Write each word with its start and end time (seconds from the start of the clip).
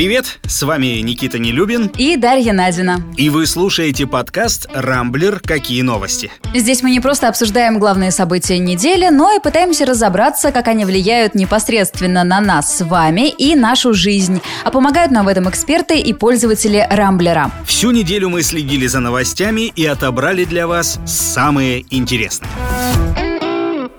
Привет, 0.00 0.38
с 0.46 0.62
вами 0.62 1.02
Никита 1.02 1.38
Нелюбин 1.38 1.90
и 1.98 2.16
Дарья 2.16 2.54
Надина. 2.54 3.04
И 3.18 3.28
вы 3.28 3.46
слушаете 3.46 4.06
подкаст 4.06 4.66
«Рамблер. 4.72 5.42
Какие 5.44 5.82
новости?». 5.82 6.32
Здесь 6.54 6.82
мы 6.82 6.90
не 6.90 7.00
просто 7.00 7.28
обсуждаем 7.28 7.78
главные 7.78 8.10
события 8.10 8.58
недели, 8.58 9.10
но 9.10 9.30
и 9.36 9.42
пытаемся 9.42 9.84
разобраться, 9.84 10.52
как 10.52 10.68
они 10.68 10.86
влияют 10.86 11.34
непосредственно 11.34 12.24
на 12.24 12.40
нас 12.40 12.78
с 12.78 12.82
вами 12.82 13.28
и 13.28 13.54
нашу 13.54 13.92
жизнь. 13.92 14.40
А 14.64 14.70
помогают 14.70 15.12
нам 15.12 15.26
в 15.26 15.28
этом 15.28 15.50
эксперты 15.50 16.00
и 16.00 16.14
пользователи 16.14 16.86
Рамблера. 16.90 17.50
Всю 17.66 17.90
неделю 17.90 18.30
мы 18.30 18.42
следили 18.42 18.86
за 18.86 19.00
новостями 19.00 19.70
и 19.76 19.84
отобрали 19.84 20.46
для 20.46 20.66
вас 20.66 20.98
самые 21.04 21.84
интересные. 21.90 22.50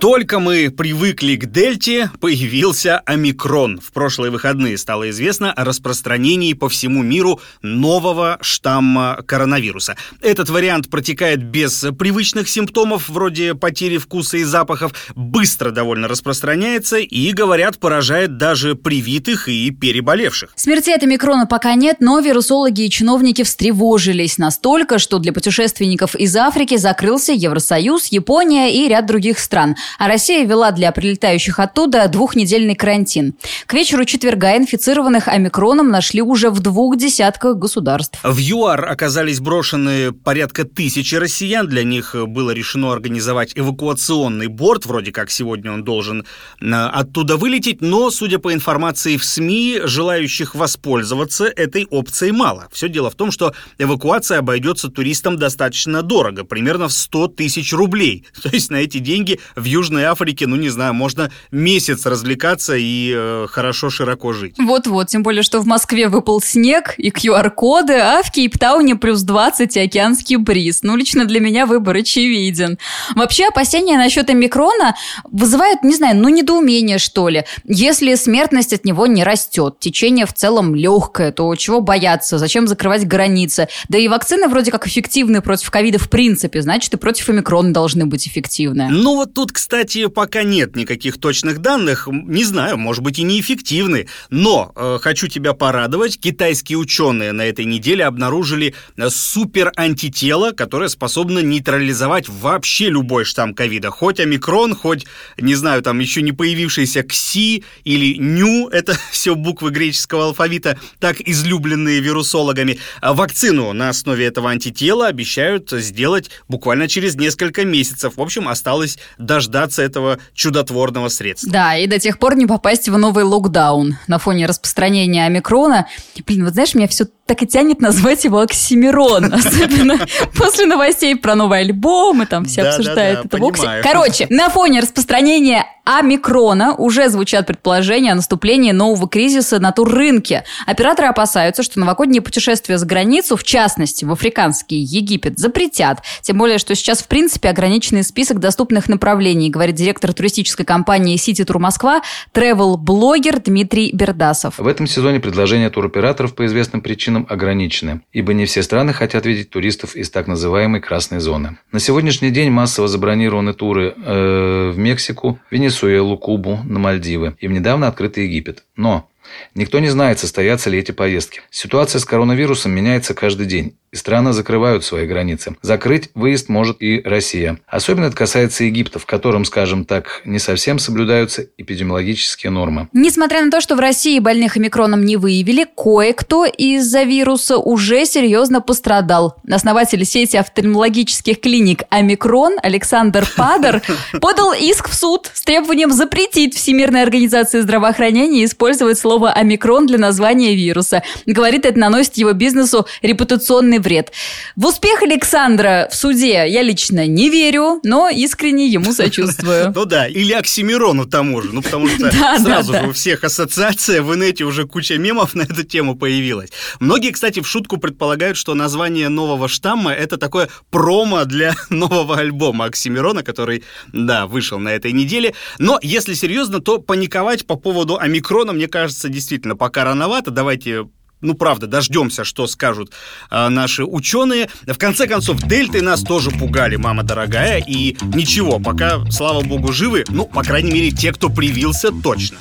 Только 0.02 0.40
мы 0.40 0.68
привыкли 0.68 1.36
к 1.36 1.46
дельте, 1.46 2.10
появился 2.20 2.98
омикрон. 3.06 3.78
В 3.78 3.92
прошлые 3.92 4.32
выходные 4.32 4.76
стало 4.76 5.08
известно 5.10 5.52
о 5.52 5.64
распространении 5.64 6.54
по 6.54 6.68
всему 6.68 7.04
миру 7.04 7.40
нового 7.62 8.36
штамма 8.40 9.20
коронавируса. 9.24 9.94
Этот 10.20 10.50
вариант 10.50 10.90
протекает 10.90 11.44
без 11.44 11.84
привычных 11.96 12.48
симптомов, 12.48 13.08
вроде 13.08 13.54
потери 13.54 13.96
вкуса 13.98 14.38
и 14.38 14.42
запахов, 14.42 14.92
быстро 15.14 15.70
довольно 15.70 16.08
распространяется 16.08 16.96
и, 16.96 17.32
говорят, 17.32 17.78
поражает 17.78 18.36
даже 18.36 18.74
привитых 18.74 19.48
и 19.48 19.70
переболевших. 19.70 20.50
Смертей 20.56 20.96
от 20.96 21.04
омикрона 21.04 21.46
пока 21.46 21.76
нет, 21.76 21.98
но 22.00 22.18
вирусологи 22.18 22.86
и 22.86 22.90
чиновники 22.90 23.44
встревожились 23.44 24.36
настолько, 24.36 24.98
что 24.98 25.20
для 25.20 25.32
путешественников 25.32 26.16
из 26.16 26.34
Африки 26.34 26.76
закрылся 26.76 27.32
Евросоюз, 27.32 28.08
Япония 28.08 28.74
и 28.74 28.88
ряд 28.88 29.06
других 29.06 29.38
стран– 29.38 29.76
а 29.98 30.08
Россия 30.08 30.44
ввела 30.44 30.70
для 30.70 30.92
прилетающих 30.92 31.58
оттуда 31.58 32.08
двухнедельный 32.08 32.74
карантин. 32.74 33.34
К 33.66 33.74
вечеру 33.74 34.04
четверга 34.04 34.56
инфицированных 34.56 35.28
омикроном 35.28 35.88
нашли 35.88 36.22
уже 36.22 36.50
в 36.50 36.60
двух 36.60 36.96
десятках 36.96 37.56
государств. 37.56 38.18
В 38.22 38.38
ЮАР 38.38 38.88
оказались 38.90 39.40
брошены 39.40 40.12
порядка 40.12 40.64
тысячи 40.64 41.14
россиян. 41.14 41.66
Для 41.66 41.84
них 41.84 42.14
было 42.26 42.50
решено 42.50 42.92
организовать 42.92 43.52
эвакуационный 43.54 44.46
борт. 44.46 44.86
Вроде 44.86 45.12
как 45.12 45.30
сегодня 45.30 45.72
он 45.72 45.84
должен 45.84 46.24
э, 46.60 46.66
оттуда 46.66 47.36
вылететь. 47.36 47.80
Но, 47.80 48.10
судя 48.10 48.38
по 48.38 48.52
информации 48.52 49.16
в 49.16 49.24
СМИ, 49.24 49.80
желающих 49.84 50.54
воспользоваться 50.54 51.44
этой 51.44 51.86
опцией 51.90 52.32
мало. 52.32 52.68
Все 52.72 52.88
дело 52.88 53.10
в 53.10 53.14
том, 53.14 53.30
что 53.30 53.54
эвакуация 53.78 54.38
обойдется 54.38 54.88
туристам 54.88 55.36
достаточно 55.36 56.02
дорого. 56.02 56.44
Примерно 56.44 56.88
в 56.88 56.92
100 56.92 57.28
тысяч 57.28 57.72
рублей. 57.72 58.26
То 58.42 58.50
есть 58.50 58.70
на 58.70 58.76
эти 58.76 58.98
деньги 58.98 59.40
в 59.56 59.64
Южной 59.64 59.81
Южной 59.82 60.04
Африке, 60.04 60.46
ну 60.46 60.54
не 60.54 60.68
знаю, 60.68 60.94
можно 60.94 61.32
месяц 61.50 62.06
развлекаться 62.06 62.76
и 62.76 63.12
э, 63.12 63.46
хорошо 63.50 63.90
широко 63.90 64.32
жить. 64.32 64.54
Вот-вот, 64.58 65.08
тем 65.08 65.24
более, 65.24 65.42
что 65.42 65.58
в 65.58 65.66
Москве 65.66 66.06
выпал 66.06 66.40
снег 66.40 66.94
и 66.98 67.10
QR-коды, 67.10 67.94
а 67.94 68.22
в 68.22 68.30
Кейптауне 68.30 68.94
плюс 68.94 69.22
20 69.22 69.76
и 69.76 69.80
океанский 69.80 70.36
бриз. 70.36 70.84
Ну, 70.84 70.94
лично 70.94 71.24
для 71.24 71.40
меня 71.40 71.66
выбор 71.66 71.96
очевиден. 71.96 72.78
Вообще, 73.16 73.48
опасения 73.48 73.96
насчет 73.96 74.30
омикрона 74.30 74.94
вызывают, 75.24 75.82
не 75.82 75.96
знаю, 75.96 76.16
ну, 76.16 76.28
недоумение, 76.28 76.98
что 76.98 77.28
ли. 77.28 77.42
Если 77.64 78.14
смертность 78.14 78.72
от 78.72 78.84
него 78.84 79.08
не 79.08 79.24
растет, 79.24 79.80
течение 79.80 80.26
в 80.26 80.32
целом 80.32 80.76
легкое, 80.76 81.32
то 81.32 81.52
чего 81.56 81.80
бояться? 81.80 82.38
Зачем 82.38 82.68
закрывать 82.68 83.04
границы? 83.04 83.66
Да 83.88 83.98
и 83.98 84.06
вакцины 84.06 84.46
вроде 84.46 84.70
как 84.70 84.86
эффективны 84.86 85.42
против 85.42 85.72
ковида 85.72 85.98
в 85.98 86.08
принципе, 86.08 86.62
значит, 86.62 86.94
и 86.94 86.96
против 86.96 87.28
омикрона 87.28 87.72
должны 87.72 88.06
быть 88.06 88.28
эффективны. 88.28 88.86
Ну, 88.90 89.16
вот 89.16 89.34
тут, 89.34 89.50
кстати, 89.50 89.71
кстати, 89.72 90.06
пока 90.08 90.42
нет 90.42 90.76
никаких 90.76 91.18
точных 91.18 91.60
данных. 91.60 92.06
Не 92.06 92.44
знаю, 92.44 92.76
может 92.76 93.02
быть 93.02 93.18
и 93.18 93.22
неэффективны. 93.22 94.06
Но 94.28 94.70
э, 94.76 94.98
хочу 95.00 95.28
тебя 95.28 95.54
порадовать. 95.54 96.20
Китайские 96.20 96.76
ученые 96.76 97.32
на 97.32 97.46
этой 97.46 97.64
неделе 97.64 98.04
обнаружили 98.04 98.74
э, 98.98 99.08
супер 99.08 99.72
антитело, 99.76 100.50
которое 100.50 100.90
способно 100.90 101.38
нейтрализовать 101.38 102.28
вообще 102.28 102.90
любой 102.90 103.24
штамм 103.24 103.54
ковида. 103.54 103.88
Хоть 103.88 104.20
омикрон, 104.20 104.74
хоть, 104.74 105.06
не 105.38 105.54
знаю, 105.54 105.80
там 105.80 106.00
еще 106.00 106.20
не 106.20 106.32
появившийся 106.32 107.02
КСИ 107.02 107.64
или 107.84 108.18
НЮ, 108.18 108.68
это 108.72 108.98
все 109.10 109.34
буквы 109.34 109.70
греческого 109.70 110.26
алфавита, 110.26 110.78
так 110.98 111.18
излюбленные 111.18 112.00
вирусологами. 112.00 112.78
А 113.00 113.14
вакцину 113.14 113.72
на 113.72 113.88
основе 113.88 114.26
этого 114.26 114.50
антитела 114.50 115.06
обещают 115.06 115.70
сделать 115.70 116.30
буквально 116.46 116.88
через 116.88 117.14
несколько 117.14 117.64
месяцев. 117.64 118.18
В 118.18 118.20
общем, 118.20 118.48
осталось 118.48 118.98
дождаться 119.16 119.61
дождаться 119.62 119.82
этого 119.82 120.18
чудотворного 120.34 121.08
средства. 121.08 121.50
Да, 121.50 121.76
и 121.76 121.86
до 121.86 121.98
тех 121.98 122.18
пор 122.18 122.36
не 122.36 122.46
попасть 122.46 122.88
в 122.88 122.98
новый 122.98 123.24
локдаун 123.24 123.96
на 124.06 124.18
фоне 124.18 124.46
распространения 124.46 125.26
омикрона. 125.26 125.86
Блин, 126.26 126.44
вот 126.44 126.54
знаешь, 126.54 126.74
меня 126.74 126.88
все 126.88 127.06
так 127.32 127.42
и 127.44 127.46
тянет 127.46 127.80
назвать 127.80 128.24
его 128.24 128.40
Оксимирон. 128.40 129.24
Особенно 129.32 129.98
после 130.36 130.66
новостей 130.66 131.16
про 131.16 131.34
новый 131.34 131.60
альбом, 131.60 132.20
и 132.20 132.26
там 132.26 132.44
все 132.44 132.60
обсуждают 132.60 133.24
это 133.24 133.38
в 133.38 133.82
Короче, 133.82 134.26
на 134.28 134.50
фоне 134.50 134.80
распространения 134.80 135.64
омикрона 135.84 136.74
уже 136.74 137.08
звучат 137.08 137.46
предположения 137.46 138.12
о 138.12 138.14
наступлении 138.14 138.72
нового 138.72 139.08
кризиса 139.08 139.58
на 139.58 139.72
туррынке. 139.72 140.44
Операторы 140.66 141.08
опасаются, 141.08 141.62
что 141.62 141.80
новогодние 141.80 142.22
путешествия 142.22 142.78
за 142.78 142.86
границу, 142.86 143.36
в 143.36 143.44
частности, 143.44 144.04
в 144.04 144.12
африканский 144.12 144.76
Египет, 144.76 145.38
запретят. 145.38 146.02
Тем 146.20 146.38
более, 146.38 146.58
что 146.58 146.74
сейчас, 146.74 147.02
в 147.02 147.08
принципе, 147.08 147.48
ограниченный 147.48 148.04
список 148.04 148.38
доступных 148.38 148.88
направлений, 148.88 149.50
говорит 149.50 149.74
директор 149.74 150.12
туристической 150.12 150.64
компании 150.64 151.16
City 151.16 151.44
Tour 151.44 151.58
Москва, 151.58 152.02
travel-блогер 152.32 153.40
Дмитрий 153.40 153.90
Бердасов. 153.92 154.58
В 154.58 154.66
этом 154.66 154.86
сезоне 154.86 155.18
предложения 155.18 155.70
туроператоров 155.70 156.34
по 156.34 156.46
известным 156.46 156.80
причинам 156.80 157.21
ограничены, 157.28 158.02
ибо 158.12 158.32
не 158.32 158.46
все 158.46 158.62
страны 158.62 158.92
хотят 158.92 159.26
видеть 159.26 159.50
туристов 159.50 159.96
из 159.96 160.10
так 160.10 160.26
называемой 160.26 160.80
красной 160.80 161.20
зоны. 161.20 161.58
На 161.70 161.80
сегодняшний 161.80 162.30
день 162.30 162.50
массово 162.50 162.88
забронированы 162.88 163.54
туры 163.54 163.94
э, 163.96 164.70
в 164.74 164.78
Мексику, 164.78 165.38
Венесуэлу, 165.50 166.16
Кубу, 166.18 166.60
на 166.64 166.78
Мальдивы 166.78 167.36
и 167.40 167.48
в 167.48 167.52
недавно 167.52 167.88
открытый 167.88 168.24
Египет. 168.24 168.64
Но 168.76 169.08
Никто 169.54 169.78
не 169.78 169.88
знает, 169.88 170.18
состоятся 170.18 170.70
ли 170.70 170.78
эти 170.78 170.92
поездки. 170.92 171.40
Ситуация 171.50 171.98
с 171.98 172.04
коронавирусом 172.04 172.72
меняется 172.72 173.14
каждый 173.14 173.46
день, 173.46 173.76
и 173.92 173.96
страны 173.96 174.32
закрывают 174.32 174.84
свои 174.84 175.06
границы. 175.06 175.54
Закрыть 175.60 176.10
выезд 176.14 176.48
может 176.48 176.80
и 176.80 177.02
Россия. 177.04 177.58
Особенно 177.66 178.06
это 178.06 178.16
касается 178.16 178.64
Египта, 178.64 178.98
в 178.98 179.06
котором, 179.06 179.44
скажем 179.44 179.84
так, 179.84 180.22
не 180.24 180.38
совсем 180.38 180.78
соблюдаются 180.78 181.46
эпидемиологические 181.58 182.50
нормы. 182.50 182.88
Несмотря 182.92 183.44
на 183.44 183.50
то, 183.50 183.60
что 183.60 183.76
в 183.76 183.80
России 183.80 184.18
больных 184.18 184.56
омикроном 184.56 185.04
не 185.04 185.16
выявили, 185.16 185.66
кое-кто 185.76 186.46
из-за 186.46 187.02
вируса 187.02 187.58
уже 187.58 188.06
серьезно 188.06 188.60
пострадал. 188.60 189.36
Основатель 189.50 190.04
сети 190.04 190.36
офтальмологических 190.36 191.40
клиник 191.40 191.82
«Омикрон» 191.90 192.56
Александр 192.62 193.26
Падер 193.36 193.82
подал 194.20 194.54
иск 194.54 194.88
в 194.88 194.94
суд 194.94 195.30
с 195.34 195.42
требованием 195.42 195.92
запретить 195.92 196.56
Всемирной 196.56 197.02
организации 197.02 197.60
здравоохранения 197.60 198.44
использовать 198.44 198.98
слово 198.98 199.21
слово 199.22 199.32
«омикрон» 199.34 199.86
для 199.86 199.98
названия 199.98 200.56
вируса. 200.56 201.02
Говорит, 201.26 201.64
это 201.64 201.78
наносит 201.78 202.16
его 202.16 202.32
бизнесу 202.32 202.86
репутационный 203.02 203.78
вред. 203.78 204.10
В 204.56 204.66
успех 204.66 205.02
Александра 205.02 205.88
в 205.92 205.94
суде 205.94 206.44
я 206.48 206.62
лично 206.62 207.06
не 207.06 207.30
верю, 207.30 207.78
но 207.84 208.08
искренне 208.08 208.66
ему 208.66 208.92
сочувствую. 208.92 209.72
Ну 209.74 209.84
да, 209.84 210.08
или 210.08 210.32
Оксимирону 210.32 211.06
тому 211.06 211.40
же, 211.40 211.52
ну 211.52 211.62
потому 211.62 211.88
что 211.88 212.10
сразу 212.42 212.72
же 212.72 212.88
у 212.88 212.92
всех 212.92 213.22
ассоциация, 213.22 214.02
в 214.02 214.12
инете 214.14 214.42
уже 214.44 214.66
куча 214.66 214.98
мемов 214.98 215.34
на 215.34 215.42
эту 215.42 215.62
тему 215.62 215.94
появилась. 215.94 216.50
Многие, 216.80 217.12
кстати, 217.12 217.40
в 217.40 217.46
шутку 217.46 217.76
предполагают, 217.76 218.36
что 218.36 218.54
название 218.54 219.08
нового 219.08 219.46
штамма 219.46 219.92
это 219.92 220.16
такое 220.16 220.48
промо 220.70 221.24
для 221.26 221.54
нового 221.70 222.18
альбома 222.18 222.64
Оксимирона, 222.64 223.22
который, 223.22 223.62
да, 223.92 224.26
вышел 224.26 224.58
на 224.58 224.70
этой 224.70 224.90
неделе. 224.90 225.34
Но 225.58 225.78
если 225.80 226.14
серьезно, 226.14 226.60
то 226.60 226.78
паниковать 226.78 227.46
по 227.46 227.54
поводу 227.54 227.98
омикрона, 227.98 228.52
мне 228.52 228.66
кажется, 228.72 229.11
действительно 229.12 229.56
пока 229.56 229.84
рановато. 229.84 230.30
Давайте 230.30 230.86
ну, 231.22 231.34
правда, 231.34 231.68
дождемся, 231.68 232.24
что 232.24 232.46
скажут 232.46 232.92
э, 233.30 233.48
наши 233.48 233.84
ученые. 233.84 234.50
В 234.66 234.76
конце 234.76 235.06
концов, 235.06 235.40
дельты 235.42 235.80
нас 235.80 236.02
тоже 236.02 236.30
пугали, 236.30 236.76
мама 236.76 237.04
дорогая, 237.04 237.62
и 237.64 237.96
ничего, 238.12 238.58
пока, 238.58 239.08
слава 239.10 239.42
богу, 239.42 239.72
живы, 239.72 240.04
ну, 240.08 240.26
по 240.26 240.42
крайней 240.42 240.72
мере, 240.72 240.90
те, 240.90 241.12
кто 241.12 241.30
привился, 241.30 241.90
точно. 241.92 242.38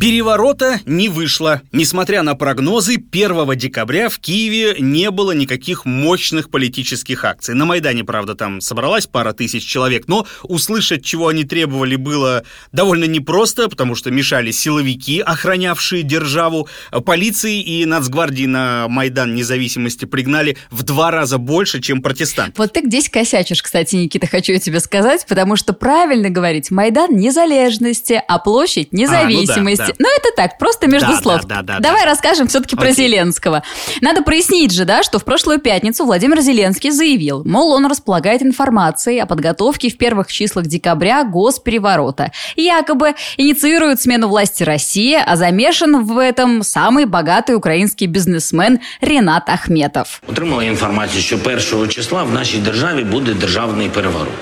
Переворота 0.00 0.80
не 0.86 1.10
вышло. 1.10 1.60
Несмотря 1.72 2.22
на 2.22 2.34
прогнозы, 2.34 2.94
1 2.94 3.54
декабря 3.54 4.08
в 4.08 4.18
Киеве 4.18 4.76
не 4.78 5.10
было 5.10 5.32
никаких 5.32 5.84
мощных 5.84 6.48
политических 6.48 7.22
акций. 7.26 7.54
На 7.54 7.66
Майдане, 7.66 8.02
правда, 8.02 8.34
там 8.34 8.62
собралась 8.62 9.06
пара 9.06 9.34
тысяч 9.34 9.62
человек, 9.62 10.08
но 10.08 10.26
услышать, 10.42 11.04
чего 11.04 11.28
они 11.28 11.44
требовали, 11.44 11.96
было 11.96 12.44
довольно 12.72 13.04
непросто, 13.04 13.68
потому 13.68 13.94
что 13.94 14.10
мешали 14.10 14.52
силовики, 14.52 15.20
охранявшие 15.20 16.02
державу. 16.02 16.66
Полиции 17.04 17.60
и 17.60 17.84
нацгвардии 17.84 18.46
на 18.46 18.88
Майдан 18.88 19.34
независимости 19.34 20.06
пригнали 20.06 20.56
в 20.70 20.82
два 20.82 21.10
раза 21.10 21.36
больше, 21.36 21.82
чем 21.82 22.00
протестанты. 22.00 22.54
Вот 22.56 22.72
ты 22.72 22.80
здесь 22.86 23.10
косячишь, 23.10 23.62
кстати, 23.62 23.96
Никита, 23.96 24.26
хочу 24.26 24.52
я 24.52 24.60
тебе 24.60 24.80
сказать, 24.80 25.26
потому 25.28 25.56
что 25.56 25.74
правильно 25.74 26.30
говорить 26.30 26.70
Майдан 26.70 27.14
незалежности, 27.14 28.18
а 28.26 28.38
площадь 28.38 28.94
независимости. 28.94 29.50
А, 29.58 29.66
ну 29.66 29.76
да, 29.76 29.86
да 29.88 29.89
да. 29.89 29.89
Ну, 29.99 30.07
это 30.07 30.35
так, 30.35 30.57
просто 30.57 30.87
между 30.87 31.11
да, 31.11 31.21
слов. 31.21 31.45
Да, 31.45 31.61
да, 31.61 31.61
да, 31.61 31.79
Давай 31.79 32.01
да. 32.01 32.11
расскажем 32.11 32.47
все-таки 32.47 32.75
про 32.75 32.91
Зеленского. 32.91 33.63
Надо 34.01 34.21
прояснить 34.21 34.71
же, 34.71 34.85
да, 34.85 35.03
что 35.03 35.19
в 35.19 35.25
прошлую 35.25 35.59
пятницу 35.59 36.05
Владимир 36.05 36.41
Зеленский 36.41 36.91
заявил, 36.91 37.43
мол, 37.45 37.73
он 37.73 37.85
располагает 37.85 38.41
информацией 38.41 39.19
о 39.19 39.25
подготовке 39.25 39.89
в 39.89 39.97
первых 39.97 40.27
числах 40.27 40.65
декабря 40.67 41.23
госпереворота. 41.23 42.31
Якобы 42.55 43.13
инициирует 43.37 44.01
смену 44.01 44.27
власти 44.27 44.63
России, 44.63 45.17
а 45.25 45.35
замешан 45.35 46.05
в 46.05 46.17
этом 46.17 46.61
самый 46.63 47.05
богатый 47.05 47.55
украинский 47.55 48.07
бизнесмен 48.07 48.79
Ренат 49.01 49.49
Ахметов. 49.49 50.21
Отримала 50.27 50.63
інформацію, 50.63 51.21
що 51.21 51.37
1 51.45 51.89
числа 51.89 52.23
в 52.23 52.31
нашій 52.31 52.57
державі 52.57 53.03
буде 53.03 53.33
державний 53.33 53.89
переворот. 53.89 54.33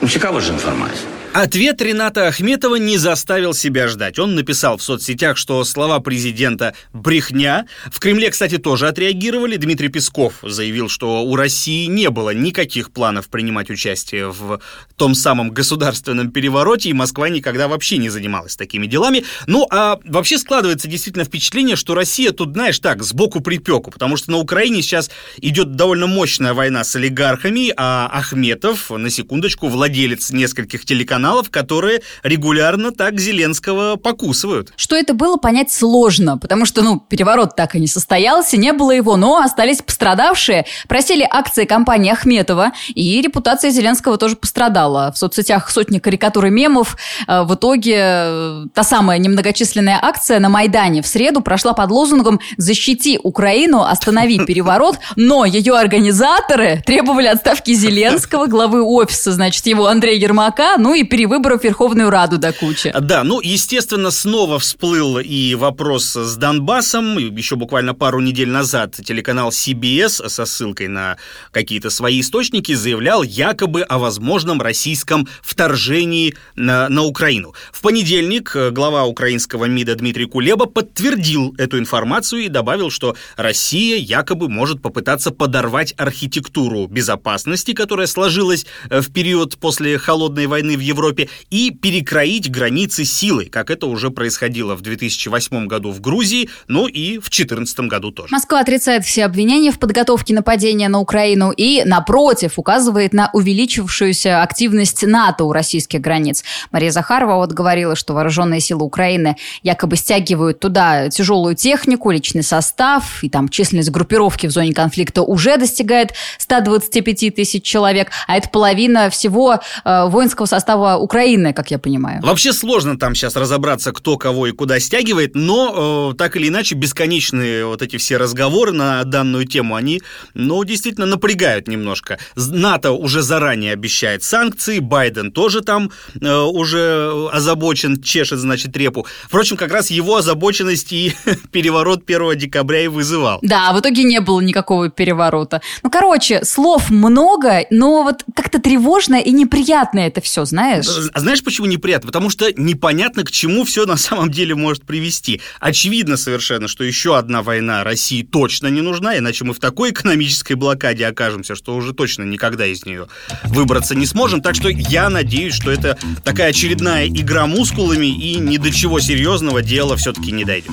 Ну, 0.00 0.08
цікава 0.08 0.40
ж 0.40 0.52
інформація. 0.52 1.13
Ответ 1.35 1.81
Рената 1.81 2.27
Ахметова 2.27 2.77
не 2.77 2.97
заставил 2.97 3.53
себя 3.53 3.89
ждать. 3.89 4.19
Он 4.19 4.35
написал 4.35 4.77
в 4.77 4.81
соцсетях, 4.81 5.35
что 5.35 5.65
слова 5.65 5.99
президента 5.99 6.73
«брехня». 6.93 7.65
В 7.91 7.99
Кремле, 7.99 8.29
кстати, 8.29 8.57
тоже 8.57 8.87
отреагировали. 8.87 9.57
Дмитрий 9.57 9.89
Песков 9.89 10.35
заявил, 10.43 10.87
что 10.87 11.23
у 11.25 11.35
России 11.35 11.87
не 11.87 12.09
было 12.09 12.33
никаких 12.33 12.89
планов 12.91 13.27
принимать 13.27 13.69
участие 13.69 14.31
в 14.31 14.61
том 14.95 15.13
самом 15.13 15.51
государственном 15.51 16.31
перевороте, 16.31 16.87
и 16.87 16.93
Москва 16.93 17.27
никогда 17.27 17.67
вообще 17.67 17.97
не 17.97 18.07
занималась 18.07 18.55
такими 18.55 18.87
делами. 18.87 19.25
Ну, 19.45 19.67
а 19.69 19.99
вообще 20.05 20.37
складывается 20.37 20.87
действительно 20.87 21.25
впечатление, 21.25 21.75
что 21.75 21.95
Россия 21.95 22.31
тут, 22.31 22.53
знаешь, 22.53 22.79
так, 22.79 23.03
сбоку 23.03 23.41
припеку, 23.41 23.91
потому 23.91 24.15
что 24.15 24.31
на 24.31 24.37
Украине 24.37 24.81
сейчас 24.81 25.11
идет 25.41 25.75
довольно 25.75 26.07
мощная 26.07 26.53
война 26.53 26.85
с 26.85 26.95
олигархами, 26.95 27.73
а 27.75 28.09
Ахметов, 28.13 28.89
на 28.89 29.09
секундочку, 29.09 29.67
владелец 29.67 30.31
нескольких 30.31 30.85
телеканалов, 30.85 31.24
каналов, 31.25 31.49
которые 31.49 32.01
регулярно 32.21 32.91
так 32.91 33.19
Зеленского 33.19 33.95
покусывают. 33.95 34.71
Что 34.75 34.95
это 34.95 35.15
было, 35.15 35.37
понять 35.37 35.71
сложно, 35.71 36.37
потому 36.37 36.65
что, 36.65 36.83
ну, 36.83 36.99
переворот 36.99 37.55
так 37.55 37.73
и 37.73 37.79
не 37.79 37.87
состоялся, 37.87 38.57
не 38.57 38.73
было 38.73 38.91
его, 38.91 39.17
но 39.17 39.39
остались 39.39 39.81
пострадавшие. 39.81 40.65
Просили 40.87 41.27
акции 41.27 41.65
компании 41.65 42.11
Ахметова, 42.11 42.73
и 42.93 43.21
репутация 43.23 43.71
Зеленского 43.71 44.17
тоже 44.17 44.35
пострадала. 44.35 45.11
В 45.11 45.17
соцсетях 45.17 45.71
сотни 45.71 45.97
карикатур 45.97 46.45
и 46.45 46.49
мемов. 46.51 46.95
Э, 47.27 47.41
в 47.41 47.55
итоге 47.55 47.95
э, 47.97 48.65
та 48.75 48.83
самая 48.83 49.17
немногочисленная 49.17 49.97
акция 49.99 50.39
на 50.39 50.49
Майдане 50.49 51.01
в 51.01 51.07
среду 51.07 51.41
прошла 51.41 51.73
под 51.73 51.89
лозунгом 51.89 52.39
«Защити 52.57 53.19
Украину, 53.23 53.81
останови 53.81 54.37
переворот», 54.45 54.99
но 55.15 55.45
ее 55.45 55.73
организаторы 55.73 56.83
требовали 56.85 57.27
отставки 57.27 57.73
Зеленского, 57.73 58.45
главы 58.45 58.83
офиса, 58.83 59.31
значит, 59.31 59.65
его 59.65 59.87
Андрея 59.87 60.19
Ермака, 60.19 60.75
ну 60.77 60.93
и 60.93 61.03
перевыборов 61.15 61.63
Верховную 61.63 62.09
Раду 62.09 62.37
до 62.37 62.51
кучи. 62.51 62.93
Да, 62.99 63.23
ну, 63.23 63.39
естественно, 63.39 64.11
снова 64.11 64.59
всплыл 64.59 65.17
и 65.19 65.55
вопрос 65.55 66.13
с 66.13 66.35
Донбассом. 66.35 67.17
Еще 67.17 67.55
буквально 67.55 67.93
пару 67.93 68.19
недель 68.19 68.49
назад 68.49 68.97
телеканал 69.01 69.51
CBS 69.51 70.27
со 70.27 70.45
ссылкой 70.45 70.89
на 70.89 71.15
какие-то 71.51 71.89
свои 71.89 72.19
источники 72.19 72.73
заявлял 72.73 73.23
якобы 73.23 73.83
о 73.83 73.97
возможном 73.97 74.61
российском 74.61 75.25
вторжении 75.41 76.35
на, 76.55 76.89
на 76.89 77.03
Украину. 77.03 77.53
В 77.71 77.81
понедельник 77.81 78.53
э, 78.53 78.71
глава 78.71 79.05
украинского 79.05 79.65
МИДа 79.65 79.95
Дмитрий 79.95 80.25
Кулеба 80.25 80.65
подтвердил 80.65 81.55
эту 81.57 81.79
информацию 81.79 82.41
и 82.41 82.49
добавил, 82.49 82.89
что 82.89 83.15
Россия 83.37 83.95
якобы 83.95 84.49
может 84.49 84.81
попытаться 84.81 85.31
подорвать 85.31 85.93
архитектуру 85.95 86.87
безопасности, 86.87 87.71
которая 87.71 88.07
сложилась 88.07 88.65
э, 88.89 88.99
в 88.99 89.13
период 89.13 89.57
после 89.57 89.97
холодной 89.97 90.47
войны 90.47 90.75
в 90.75 90.81
Европе 90.81 90.94
Европе 90.95 91.29
и 91.49 91.71
перекроить 91.71 92.49
границы 92.49 93.05
силой, 93.05 93.45
как 93.45 93.69
это 93.69 93.87
уже 93.87 94.09
происходило 94.09 94.75
в 94.75 94.81
2008 94.81 95.67
году 95.67 95.91
в 95.91 96.01
Грузии, 96.01 96.49
ну 96.67 96.87
и 96.87 97.17
в 97.17 97.29
2014 97.29 97.79
году 97.81 98.11
тоже. 98.11 98.29
Москва 98.31 98.59
отрицает 98.59 99.05
все 99.05 99.25
обвинения 99.25 99.71
в 99.71 99.79
подготовке 99.79 100.33
нападения 100.33 100.89
на 100.89 100.99
Украину 100.99 101.51
и, 101.51 101.83
напротив, 101.85 102.53
указывает 102.57 103.13
на 103.13 103.29
увеличившуюся 103.33 104.41
активность 104.41 105.05
НАТО 105.05 105.43
у 105.45 105.51
российских 105.51 106.01
границ. 106.01 106.43
Мария 106.71 106.91
Захарова 106.91 107.35
вот 107.35 107.51
говорила, 107.51 107.95
что 107.95 108.13
вооруженные 108.13 108.59
силы 108.59 108.85
Украины 108.85 109.35
якобы 109.63 109.95
стягивают 109.95 110.59
туда 110.59 111.09
тяжелую 111.09 111.55
технику, 111.55 112.11
личный 112.11 112.43
состав, 112.43 113.23
и 113.23 113.29
там 113.29 113.49
численность 113.49 113.91
группировки 113.91 114.47
в 114.47 114.51
зоне 114.51 114.73
конфликта 114.73 115.21
уже 115.21 115.57
достигает 115.57 116.13
125 116.37 117.35
тысяч 117.35 117.63
человек, 117.63 118.11
а 118.27 118.37
это 118.37 118.49
половина 118.49 119.09
всего 119.09 119.59
э, 119.83 120.05
воинского 120.07 120.45
состава 120.45 120.84
Украины, 120.93 121.53
как 121.53 121.71
я 121.71 121.79
понимаю. 121.79 122.21
Вообще 122.21 122.53
сложно 122.53 122.97
там 122.97 123.15
сейчас 123.15 123.35
разобраться, 123.35 123.91
кто 123.91 124.17
кого 124.17 124.47
и 124.47 124.51
куда 124.51 124.79
стягивает, 124.79 125.35
но 125.35 126.11
э, 126.11 126.17
так 126.17 126.35
или 126.35 126.47
иначе 126.47 126.75
бесконечные 126.75 127.65
вот 127.65 127.81
эти 127.81 127.97
все 127.97 128.17
разговоры 128.17 128.71
на 128.71 129.03
данную 129.03 129.45
тему, 129.45 129.75
они, 129.75 130.01
ну, 130.33 130.63
действительно 130.63 131.05
напрягают 131.05 131.67
немножко. 131.67 132.19
НАТО 132.35 132.91
уже 132.91 133.21
заранее 133.21 133.73
обещает 133.73 134.23
санкции, 134.23 134.79
Байден 134.79 135.31
тоже 135.31 135.61
там 135.61 135.91
э, 136.19 136.41
уже 136.41 137.29
озабочен, 137.31 138.01
чешет, 138.01 138.39
значит, 138.39 138.75
репу. 138.77 139.05
Впрочем, 139.23 139.57
как 139.57 139.71
раз 139.71 139.91
его 139.91 140.17
озабоченность 140.17 140.93
и 140.93 141.13
переворот 141.51 142.03
1 142.05 142.37
декабря 142.37 142.83
и 142.83 142.87
вызывал. 142.87 143.39
Да, 143.41 143.73
в 143.73 143.79
итоге 143.79 144.03
не 144.03 144.19
было 144.19 144.41
никакого 144.41 144.89
переворота. 144.89 145.61
Ну, 145.83 145.89
короче, 145.89 146.43
слов 146.43 146.89
много, 146.89 147.65
но 147.69 148.03
вот 148.03 148.23
как-то 148.35 148.59
тревожно 148.59 149.15
и 149.15 149.31
неприятно 149.31 149.99
это 149.99 150.21
все, 150.21 150.45
знаешь? 150.45 150.74
Знаешь? 150.83 151.09
А 151.13 151.19
знаешь, 151.19 151.43
почему 151.43 151.67
неприятно? 151.67 152.07
Потому 152.07 152.29
что 152.29 152.51
непонятно, 152.53 153.23
к 153.23 153.31
чему 153.31 153.65
все 153.65 153.85
на 153.85 153.97
самом 153.97 154.31
деле 154.31 154.55
может 154.55 154.85
привести. 154.85 155.41
Очевидно 155.59 156.17
совершенно, 156.17 156.67
что 156.67 156.83
еще 156.83 157.17
одна 157.17 157.41
война 157.43 157.83
России 157.83 158.23
точно 158.23 158.67
не 158.67 158.81
нужна, 158.81 159.17
иначе 159.17 159.45
мы 159.45 159.53
в 159.53 159.59
такой 159.59 159.91
экономической 159.91 160.53
блокаде 160.53 161.05
окажемся, 161.05 161.55
что 161.55 161.75
уже 161.75 161.93
точно 161.93 162.23
никогда 162.23 162.65
из 162.65 162.85
нее 162.85 163.07
выбраться 163.45 163.95
не 163.95 164.05
сможем. 164.05 164.41
Так 164.41 164.55
что 164.55 164.69
я 164.69 165.09
надеюсь, 165.09 165.53
что 165.53 165.71
это 165.71 165.97
такая 166.23 166.49
очередная 166.49 167.07
игра 167.07 167.47
мускулами 167.47 168.07
и 168.07 168.37
ни 168.37 168.57
до 168.57 168.71
чего 168.71 168.99
серьезного 168.99 169.61
дела 169.61 169.95
все-таки 169.95 170.31
не 170.31 170.45
дойдет. 170.45 170.71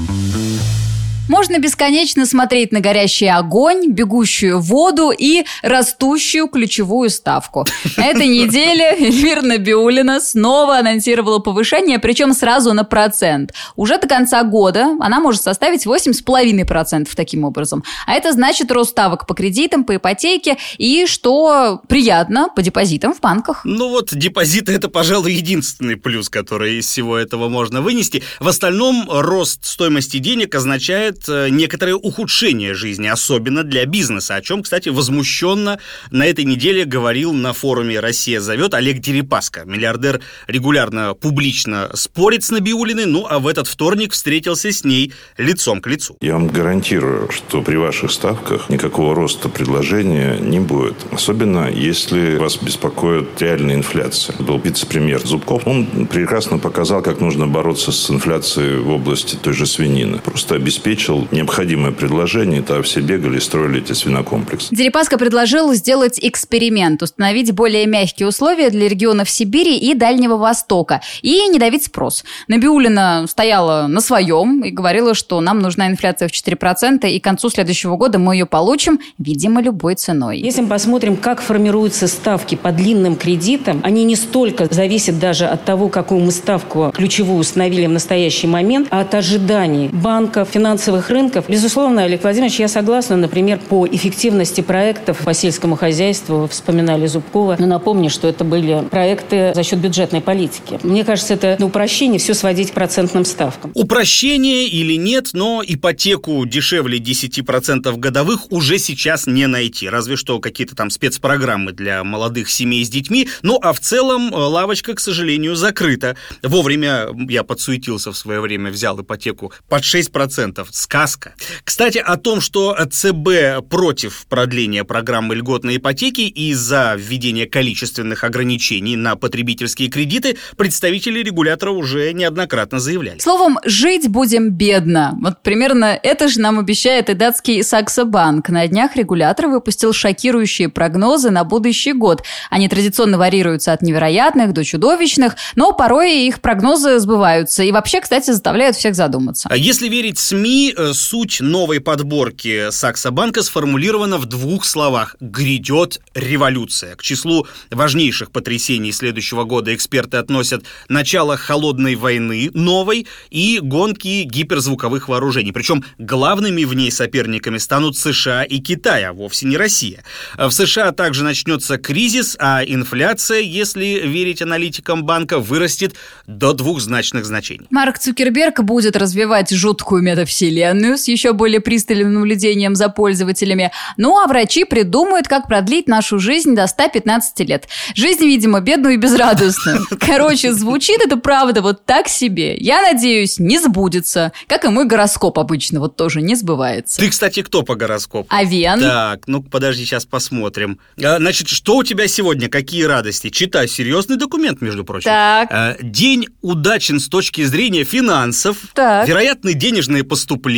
Можно 1.29 1.59
бесконечно 1.61 2.27
смотреть 2.27 2.73
на 2.73 2.81
горящий 2.81 3.29
огонь, 3.29 3.89
бегущую 3.89 4.61
воду 4.61 5.13
и 5.17 5.45
растущую 5.63 6.49
ключевую 6.49 7.11
ставку. 7.11 7.65
На 7.97 8.07
этой 8.07 8.27
неделе 8.27 8.97
Эльвира 8.99 9.41
Набиулина 9.41 10.21
снова 10.21 10.79
анонсировала 10.79 11.39
повышение, 11.39 12.01
причем 12.01 12.35
сразу 12.35 12.73
на 12.75 12.83
процент. 12.83 13.55
Уже 13.77 13.99
до 13.99 14.09
конца 14.09 14.43
года 14.43 14.97
она 15.01 15.21
может 15.21 15.43
составить 15.43 15.87
8,5% 15.87 17.09
таким 17.15 17.45
образом. 17.45 17.85
А 18.07 18.15
это 18.15 18.33
значит 18.33 18.73
рост 18.73 18.91
ставок 18.91 19.27
по 19.29 19.35
кредитам, 19.35 19.85
по 19.85 19.97
ипотеке 19.97 20.59
и, 20.77 21.07
что 21.07 21.81
приятно, 21.89 22.49
по 22.55 22.63
депозитам 22.63 23.15
в 23.15 23.21
банках. 23.21 23.61
Ну 23.65 23.91
вот, 23.91 24.13
депозиты– 24.13 24.73
это, 24.75 24.89
пожалуй, 24.89 25.33
единственный 25.33 25.97
плюс, 25.97 26.29
который 26.29 26.79
из 26.79 26.87
всего 26.87 27.17
этого 27.17 27.49
можно 27.49 27.81
вынести. 27.81 28.25
В 28.41 28.49
остальном 28.49 29.07
рост 29.09 29.65
стоимости 29.65 30.19
денег 30.19 30.55
означает 30.55 31.22
э, 31.29 31.49
некоторое 31.51 31.95
ухудшение 31.95 32.75
жизни, 32.75 33.07
особенно 33.07 33.65
для 33.65 33.87
бизнеса, 33.87 34.37
о 34.37 34.43
чем, 34.43 34.63
кстати, 34.63 34.89
возмущенно 34.89 35.79
на 36.11 36.27
этой 36.27 36.45
неделе 36.45 36.85
говорил 36.85 37.33
на 37.33 37.53
форуме 37.53 38.01
«Россия 38.01 38.41
зовет» 38.41 38.75
Олег 38.75 38.99
Дерипаска. 38.99 39.65
Миллиардер 39.65 40.21
регулярно 40.47 41.15
публично 41.15 41.91
спорит 41.95 42.45
с 42.45 42.51
Набиулиной, 42.51 43.07
ну 43.07 43.27
а 43.29 43.39
в 43.39 43.47
этот 43.47 43.67
вторник 43.67 44.13
встретился 44.13 44.73
с 44.73 44.85
ней 44.85 45.13
лицом 45.37 45.81
к 45.81 45.87
лицу. 45.87 46.17
Я 46.21 46.35
вам 46.35 46.49
гарантирую, 46.49 47.31
что 47.31 47.63
при 47.63 47.77
ваших 47.77 48.11
ставках 48.11 48.69
никакого 48.69 49.15
роста 49.15 49.49
предложения 49.49 50.39
не 50.39 50.61
будет. 50.61 50.97
Особенно, 51.11 51.71
если 51.71 52.37
вас 52.37 52.57
беспокоит 52.57 53.41
реальная 53.41 53.77
инфляция. 53.77 54.37
Был 54.39 54.59
вице-премьер 54.59 55.27
Зубков. 55.27 55.67
Он 55.67 56.07
прекрасно 56.07 56.59
показал, 56.59 57.03
как 57.03 57.21
нужно 57.21 57.47
бороться 57.47 57.93
с 57.93 58.11
инфляцией 58.11 58.79
в 58.79 58.91
области 58.91 59.37
той 59.37 59.53
же 59.53 59.67
свинины. 59.67 60.19
Просто 60.19 60.55
обеспечил 60.55 61.02
услышал 61.03 61.29
необходимое 61.33 61.93
предложение, 61.93 62.63
то 62.63 62.83
все 62.83 63.01
бегали 63.01 63.39
и 63.39 63.41
строили 63.41 63.81
эти 63.81 63.93
свинокомплексы. 63.93 64.75
Дерипаска 64.75 65.19
предложил 65.19 65.73
сделать 65.75 66.19
эксперимент, 66.23 67.03
установить 67.03 67.53
более 67.53 67.87
мягкие 67.87 68.29
условия 68.29 68.71
для 68.71 68.89
регионов 68.89 69.29
Сибири 69.29 69.77
и 69.77 69.95
Дальнего 69.95 70.37
Востока 70.37 71.01
и 71.23 71.49
не 71.49 71.59
давить 71.59 71.85
спрос. 71.85 72.25
Набиулина 72.49 73.27
стояла 73.29 73.87
на 73.89 74.01
своем 74.01 74.63
и 74.65 74.71
говорила, 74.71 75.15
что 75.15 75.41
нам 75.41 75.59
нужна 75.59 75.89
инфляция 75.89 76.29
в 76.29 76.33
4%, 76.33 77.09
и 77.09 77.19
к 77.19 77.25
концу 77.25 77.51
следующего 77.51 77.97
года 77.97 78.19
мы 78.19 78.37
ее 78.37 78.47
получим, 78.47 79.01
видимо, 79.19 79.61
любой 79.61 79.97
ценой. 79.97 80.39
Если 80.39 80.61
мы 80.61 80.69
посмотрим, 80.69 81.17
как 81.17 81.41
формируются 81.41 82.07
ставки 82.07 82.55
по 82.55 82.71
длинным 82.71 83.17
кредитам, 83.17 83.81
они 83.83 84.05
не 84.05 84.17
столько 84.17 84.69
зависят 84.71 85.19
даже 85.19 85.47
от 85.47 85.65
того, 85.65 85.89
какую 85.89 86.21
мы 86.21 86.31
ставку 86.31 86.93
ключевую 86.95 87.41
установили 87.41 87.87
в 87.87 87.91
настоящий 87.91 88.47
момент, 88.47 88.89
а 88.91 89.01
от 89.01 89.15
ожиданий 89.15 89.89
банков, 89.89 90.49
финансовых 90.53 90.92
финансовых 90.93 91.11
рынков. 91.11 91.49
Безусловно, 91.49 92.05
Олег 92.05 92.23
Владимирович, 92.23 92.59
я 92.59 92.69
согласна, 92.69 93.17
например, 93.17 93.59
по 93.59 93.87
эффективности 93.87 94.61
проектов 94.61 95.19
по 95.25 95.35
сельскому 95.35 95.77
хозяйству, 95.77 96.47
вспоминали 96.51 97.07
Зубкова. 97.07 97.57
Но 97.59 97.67
напомню, 97.67 98.11
что 98.11 98.29
это 98.29 98.45
были 98.45 98.85
проекты 98.91 99.53
за 99.55 99.63
счет 99.63 99.79
бюджетной 99.79 100.21
политики. 100.21 100.79
Мне 100.83 101.05
кажется, 101.05 101.35
это 101.35 101.57
на 101.59 101.67
упрощение 101.67 102.19
все 102.19 102.35
сводить 102.35 102.71
к 102.71 102.75
процентным 102.75 103.25
ставкам. 103.25 103.71
Упрощение 103.75 104.67
или 104.67 104.95
нет, 104.97 105.31
но 105.33 105.63
ипотеку 105.67 106.45
дешевле 106.45 106.99
10% 106.99 107.97
годовых 107.97 108.51
уже 108.53 108.79
сейчас 108.79 109.27
не 109.27 109.47
найти. 109.47 109.89
Разве 109.89 110.17
что 110.17 110.41
какие-то 110.41 110.75
там 110.75 110.91
спецпрограммы 110.91 111.73
для 111.73 112.05
молодых 112.05 112.51
семей 112.51 112.85
с 112.85 112.91
детьми. 112.91 113.29
Ну, 113.43 113.59
а 113.63 113.73
в 113.73 113.81
целом 113.81 114.33
э, 114.33 114.37
лавочка, 114.37 114.95
к 114.95 115.01
сожалению, 115.01 115.57
закрыта. 115.57 116.17
Вовремя 116.43 117.09
я 117.29 117.45
подсуетился 117.45 118.13
в 118.13 118.17
свое 118.17 118.41
время, 118.41 118.71
взял 118.71 119.01
ипотеку 119.01 119.53
под 119.69 119.83
6%. 119.83 120.67
Сказка. 120.83 121.35
Кстати, 121.63 121.99
о 121.99 122.17
том, 122.17 122.41
что 122.41 122.77
ЦБ 122.91 123.65
против 123.71 124.27
продления 124.29 124.83
программы 124.83 125.37
льготной 125.37 125.77
ипотеки 125.77 126.23
и 126.23 126.53
за 126.55 126.97
введение 126.99 127.47
количественных 127.47 128.25
ограничений 128.25 128.97
на 128.97 129.15
потребительские 129.15 129.89
кредиты, 129.89 130.37
представители 130.57 131.21
регулятора 131.21 131.71
уже 131.71 132.13
неоднократно 132.13 132.81
заявляли. 132.81 133.21
Словом, 133.21 133.61
жить 133.65 134.09
будем 134.09 134.51
бедно. 134.51 135.17
Вот 135.23 135.41
примерно 135.45 135.99
это 136.03 136.27
же 136.27 136.41
нам 136.41 136.59
обещает 136.59 137.09
и 137.11 137.15
датский 137.15 137.63
Саксо 137.63 138.05
Банк. 138.05 138.49
На 138.49 138.67
днях 138.67 138.97
регулятор 138.97 139.47
выпустил 139.47 139.93
шокирующие 139.93 140.69
прогнозы 140.69 141.31
на 141.31 141.45
будущий 141.45 141.93
год. 141.93 142.25
Они 142.51 142.69
традиционно 142.69 143.19
варьируются 143.19 143.73
от 143.73 143.83
невероятных 143.83 144.53
до 144.53 144.65
чудовищных, 144.65 145.37
но 145.55 145.73
порой 145.75 146.27
их 146.27 146.41
прогнозы 146.41 146.99
сбываются. 146.99 147.63
И 147.63 147.71
вообще, 147.71 148.01
кстати, 148.01 148.33
заставляют 148.33 148.75
всех 148.75 148.97
задуматься. 148.97 149.49
А 149.49 149.57
если 149.57 149.89
верить 149.89 150.19
СМИ, 150.19 150.72
э, 150.77 150.93
суть 150.95 151.41
новой 151.41 151.81
подборки 151.81 152.71
Саксо 152.71 153.11
Банка 153.11 153.43
сформулирована 153.43 154.19
в 154.19 154.27
двух 154.27 154.65
словах. 154.65 155.17
Грядет 155.21 156.01
революция. 156.15 156.97
К 156.97 157.03
числу 157.03 157.47
важнейших 157.71 158.31
потрясений 158.31 158.93
следующего 158.93 159.45
года 159.45 159.75
эксперты 159.75 160.17
относят 160.17 160.65
начало 160.89 161.37
холодной 161.37 161.95
войны 161.97 162.51
новой 162.55 163.07
и 163.31 163.59
гонки 163.61 164.23
гиперзвуковых 164.23 165.09
вооружений. 165.09 165.53
Причем 165.53 165.85
главными 165.99 166.65
в 166.65 166.75
ней 166.75 166.91
соперниками 166.91 167.59
станут 167.59 167.97
США 167.97 168.45
и 168.45 168.59
Китай, 168.59 169.05
а 169.05 169.13
вовсе 169.13 169.47
не 169.47 169.57
Россия. 169.57 170.05
В 170.39 170.51
США 170.51 170.93
также 170.93 171.25
начнется 171.25 171.79
кризис, 171.79 172.37
а 172.39 172.63
инфляция, 172.65 173.41
если 173.41 174.07
верить 174.07 174.43
аналитикам 174.43 175.05
банка, 175.05 175.39
вырастет 175.39 175.95
до 176.27 176.53
двухзначных 176.53 177.25
значений. 177.25 177.67
Марк 177.71 177.99
Цукерберг 177.99 178.63
будет 178.63 178.97
развивать 178.97 179.51
жуткую 179.51 180.03
метавселенную 180.03 180.62
с 180.97 181.09
еще 181.09 181.33
более 181.33 181.61
пристальным 181.61 182.15
наблюдением 182.15 182.75
за 182.75 182.89
пользователями. 182.89 183.73
Ну 183.97 184.19
а 184.19 184.27
врачи 184.27 184.65
придумают, 184.65 185.29
как 185.29 185.49
продлить 185.49 185.89
нашу 185.89 186.19
жизнь 186.19 186.55
до 186.55 186.67
115 186.67 187.41
лет. 187.41 187.69
Жизнь, 187.95 188.25
видимо, 188.25 188.61
бедную 188.61 188.95
и 188.95 188.97
безрадостную. 188.97 189.87
Короче, 190.01 190.53
звучит 190.53 191.01
это 191.01 191.17
правда 191.17 191.63
вот 191.63 191.85
так 191.85 192.09
себе. 192.09 192.57
Я 192.57 192.83
надеюсь, 192.83 193.39
не 193.39 193.59
сбудется. 193.59 194.33
Как 194.47 194.65
и 194.65 194.69
мой 194.69 194.87
гороскоп 194.87 195.39
обычно, 195.39 195.81
вот 195.81 195.97
тоже 195.97 196.23
не 196.23 196.35
сбывается. 196.35 197.01
Ты, 197.01 197.11
кстати, 197.11 197.43
кто 197.43 197.63
по 197.63 197.75
гороскопу? 197.75 198.33
Овен. 198.35 198.81
Так, 198.81 199.27
ну 199.27 199.43
подожди, 199.43 199.85
сейчас 199.85 200.05
посмотрим. 200.05 200.79
А, 201.03 201.19
Значит, 201.19 201.49
что 201.49 201.77
у 201.77 201.85
тебя 201.85 202.09
сегодня? 202.09 202.49
Какие 202.49 202.85
радости? 202.85 203.31
Читай, 203.31 203.69
серьезный 203.69 204.17
документ, 204.17 204.61
между 204.61 204.85
прочим. 204.85 205.05
Так. 205.05 205.49
А, 205.51 205.77
День 205.81 206.29
удачен 206.41 207.01
с 207.01 207.09
точки 207.09 207.43
зрения 207.45 207.85
финансов. 207.85 208.57
Так. 208.75 209.09
Вероятны 209.09 209.55
денежные 209.55 210.05
поступления, 210.05 210.52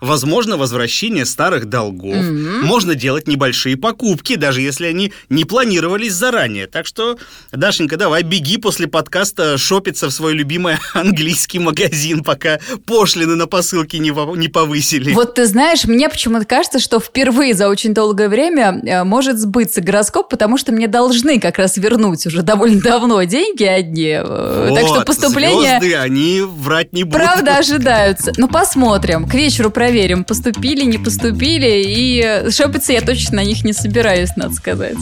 возможно 0.00 0.56
возвращение 0.56 1.24
старых 1.24 1.66
долгов. 1.66 2.16
Можно 2.62 2.94
делать 2.94 3.28
небольшие 3.28 3.76
покупки, 3.76 4.36
даже 4.36 4.60
если 4.60 4.86
они 4.86 5.12
не 5.28 5.44
планировались 5.44 6.12
заранее. 6.12 6.66
Так 6.66 6.86
что, 6.86 7.18
Дашенька, 7.52 7.96
давай 7.96 8.22
беги 8.22 8.58
после 8.58 8.86
подкаста 8.88 9.58
шопиться 9.58 10.08
в 10.08 10.10
свой 10.10 10.34
любимый 10.34 10.76
английский 10.94 11.58
магазин, 11.58 12.22
пока 12.22 12.58
пошлины 12.86 13.36
на 13.36 13.46
посылки 13.46 13.96
не, 13.96 14.10
не 14.36 14.48
повысили. 14.48 15.12
Вот 15.12 15.34
ты 15.34 15.46
знаешь, 15.46 15.84
мне 15.84 16.08
почему-то 16.08 16.44
кажется, 16.44 16.78
что 16.78 17.00
впервые 17.00 17.54
за 17.54 17.68
очень 17.68 17.94
долгое 17.94 18.28
время 18.28 18.80
э, 18.84 19.04
может 19.04 19.38
сбыться 19.38 19.80
гороскоп, 19.80 20.28
потому 20.28 20.58
что 20.58 20.72
мне 20.72 20.88
должны 20.88 21.40
как 21.40 21.58
раз 21.58 21.76
вернуть 21.76 22.26
уже 22.26 22.42
довольно 22.42 22.80
давно 22.80 23.22
деньги 23.24 23.64
одни. 23.64 24.16
Э, 24.18 24.70
так 24.74 24.86
что 24.86 24.96
Вот, 24.96 25.06
поступления... 25.06 25.78
звезды, 25.78 25.96
они 25.96 26.40
врать 26.42 26.92
не 26.92 27.04
будут. 27.04 27.20
Правда 27.20 27.56
ожидаются. 27.58 28.32
Ну, 28.36 28.48
посмотрим. 28.48 29.23
К 29.30 29.34
вечеру 29.34 29.70
проверим, 29.70 30.24
поступили, 30.24 30.84
не 30.84 30.98
поступили. 30.98 31.82
И 31.86 32.50
шопиться 32.50 32.92
я 32.92 33.00
точно 33.00 33.36
на 33.36 33.44
них 33.44 33.64
не 33.64 33.72
собираюсь, 33.72 34.30
надо 34.36 34.54
сказать. 34.54 34.96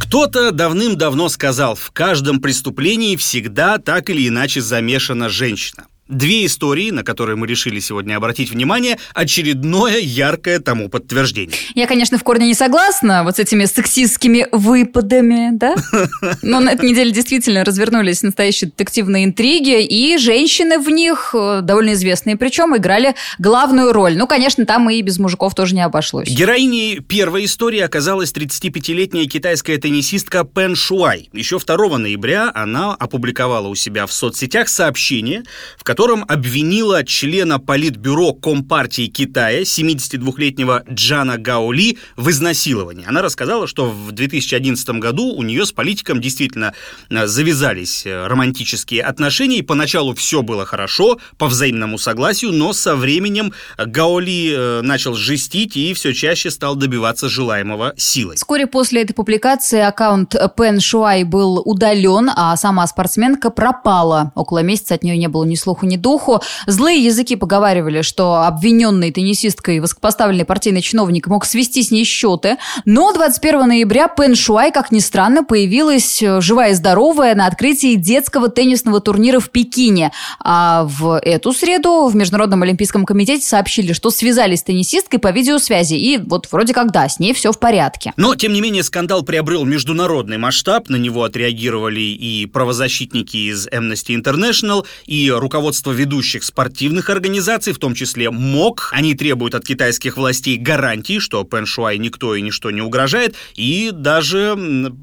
Кто-то 0.00 0.52
давным-давно 0.52 1.28
сказал, 1.28 1.74
в 1.74 1.90
каждом 1.90 2.40
преступлении 2.40 3.16
всегда 3.16 3.78
так 3.78 4.10
или 4.10 4.28
иначе 4.28 4.60
замешана 4.60 5.28
женщина. 5.28 5.84
Две 6.08 6.44
истории, 6.44 6.90
на 6.90 7.02
которые 7.02 7.36
мы 7.36 7.46
решили 7.46 7.80
сегодня 7.80 8.16
обратить 8.16 8.50
внимание, 8.50 8.98
очередное 9.14 9.98
яркое 9.98 10.60
тому 10.60 10.90
подтверждение. 10.90 11.56
Я, 11.74 11.86
конечно, 11.86 12.18
в 12.18 12.22
корне 12.22 12.46
не 12.46 12.52
согласна 12.52 13.24
вот 13.24 13.36
с 13.36 13.38
этими 13.38 13.64
сексистскими 13.64 14.46
выпадами, 14.52 15.48
да? 15.52 15.74
Но 16.42 16.60
на 16.60 16.72
этой 16.72 16.90
неделе 16.90 17.10
действительно 17.10 17.64
развернулись 17.64 18.22
настоящие 18.22 18.68
детективные 18.68 19.24
интриги, 19.24 19.82
и 19.82 20.18
женщины 20.18 20.78
в 20.78 20.90
них, 20.90 21.34
э, 21.34 21.60
довольно 21.62 21.94
известные 21.94 22.36
причем, 22.36 22.76
играли 22.76 23.14
главную 23.38 23.94
роль. 23.94 24.14
Ну, 24.18 24.26
конечно, 24.26 24.66
там 24.66 24.90
и 24.90 25.00
без 25.00 25.18
мужиков 25.18 25.54
тоже 25.54 25.74
не 25.74 25.80
обошлось. 25.80 26.28
Героиней 26.28 27.00
первой 27.00 27.46
истории 27.46 27.80
оказалась 27.80 28.30
35-летняя 28.34 29.24
китайская 29.24 29.78
теннисистка 29.78 30.44
Пен 30.44 30.76
Шуай. 30.76 31.30
Еще 31.32 31.58
2 31.58 31.96
ноября 31.96 32.52
она 32.54 32.92
опубликовала 32.92 33.68
у 33.68 33.74
себя 33.74 34.06
в 34.06 34.12
соцсетях 34.12 34.68
сообщение, 34.68 35.44
в 35.78 35.84
котором 35.84 35.93
обвинила 36.28 37.04
члена 37.04 37.58
политбюро 37.58 38.32
Компартии 38.32 39.06
Китая, 39.06 39.62
72-летнего 39.62 40.82
Джана 40.90 41.38
Гаоли, 41.38 41.98
в 42.16 42.30
изнасиловании. 42.30 43.04
Она 43.06 43.22
рассказала, 43.22 43.66
что 43.66 43.90
в 43.90 44.12
2011 44.12 44.88
году 45.00 45.32
у 45.34 45.42
нее 45.42 45.64
с 45.64 45.72
политиком 45.72 46.20
действительно 46.20 46.74
э, 47.10 47.26
завязались 47.26 48.06
э, 48.06 48.26
романтические 48.26 49.02
отношения, 49.02 49.58
и 49.58 49.62
поначалу 49.62 50.14
все 50.14 50.42
было 50.42 50.66
хорошо, 50.66 51.18
по 51.38 51.46
взаимному 51.46 51.98
согласию, 51.98 52.52
но 52.52 52.72
со 52.72 52.96
временем 52.96 53.52
Гаоли 53.78 54.54
э, 54.54 54.80
начал 54.82 55.14
жестить 55.14 55.76
и 55.76 55.94
все 55.94 56.12
чаще 56.12 56.50
стал 56.50 56.74
добиваться 56.74 57.28
желаемого 57.28 57.94
силой. 57.96 58.36
Вскоре 58.36 58.66
после 58.66 59.02
этой 59.02 59.14
публикации 59.14 59.80
аккаунт 59.80 60.34
Пен 60.56 60.80
Шуай 60.80 61.24
был 61.24 61.62
удален, 61.64 62.30
а 62.34 62.56
сама 62.56 62.86
спортсменка 62.86 63.50
пропала. 63.50 64.32
Около 64.34 64.58
месяца 64.58 64.94
от 64.94 65.04
нее 65.04 65.16
не 65.16 65.28
было 65.28 65.44
ни 65.44 65.54
слуху, 65.54 65.83
ни 65.84 65.96
духу. 65.96 66.40
Злые 66.66 67.02
языки 67.04 67.36
поговаривали, 67.36 68.02
что 68.02 68.42
обвиненный 68.42 69.10
теннисисткой 69.10 69.80
высокопоставленный 69.80 70.44
партийный 70.44 70.82
чиновник 70.82 71.26
мог 71.26 71.44
свести 71.44 71.82
с 71.82 71.90
ней 71.90 72.04
счеты. 72.04 72.56
Но 72.84 73.12
21 73.12 73.68
ноября 73.68 74.08
Пен 74.08 74.34
Шуай, 74.34 74.72
как 74.72 74.90
ни 74.92 74.98
странно, 74.98 75.44
появилась 75.44 76.22
э, 76.22 76.40
живая 76.40 76.72
и 76.72 76.74
здоровая 76.74 77.34
на 77.34 77.46
открытии 77.46 77.94
детского 77.94 78.48
теннисного 78.48 79.00
турнира 79.00 79.40
в 79.40 79.50
Пекине. 79.50 80.12
А 80.40 80.84
в 80.84 81.20
эту 81.20 81.52
среду 81.52 82.06
в 82.06 82.16
Международном 82.16 82.62
олимпийском 82.62 83.04
комитете 83.04 83.46
сообщили, 83.46 83.92
что 83.92 84.10
связались 84.10 84.60
с 84.60 84.62
теннисисткой 84.64 85.18
по 85.18 85.30
видеосвязи. 85.30 85.94
И 85.94 86.18
вот 86.18 86.48
вроде 86.50 86.72
как 86.72 86.92
да, 86.92 87.08
с 87.08 87.18
ней 87.18 87.34
все 87.34 87.52
в 87.52 87.58
порядке. 87.58 88.12
Но, 88.16 88.34
тем 88.34 88.52
не 88.52 88.60
менее, 88.60 88.82
скандал 88.82 89.22
приобрел 89.22 89.64
международный 89.64 90.38
масштаб. 90.38 90.88
На 90.88 90.96
него 90.96 91.24
отреагировали 91.24 92.00
и 92.00 92.46
правозащитники 92.46 93.36
из 93.36 93.66
Amnesty 93.68 94.20
International, 94.20 94.86
и 95.06 95.30
руководство 95.30 95.73
ведущих 95.90 96.44
спортивных 96.44 97.10
организаций, 97.10 97.72
в 97.72 97.78
том 97.78 97.94
числе 97.94 98.30
МОК. 98.30 98.90
Они 98.92 99.14
требуют 99.14 99.54
от 99.54 99.64
китайских 99.64 100.16
властей 100.16 100.56
гарантий, 100.56 101.18
что 101.18 101.44
Пен 101.44 101.66
Шуай 101.66 101.98
никто 101.98 102.34
и 102.34 102.42
ничто 102.42 102.70
не 102.70 102.80
угрожает, 102.80 103.34
и 103.54 103.90
даже 103.92 104.56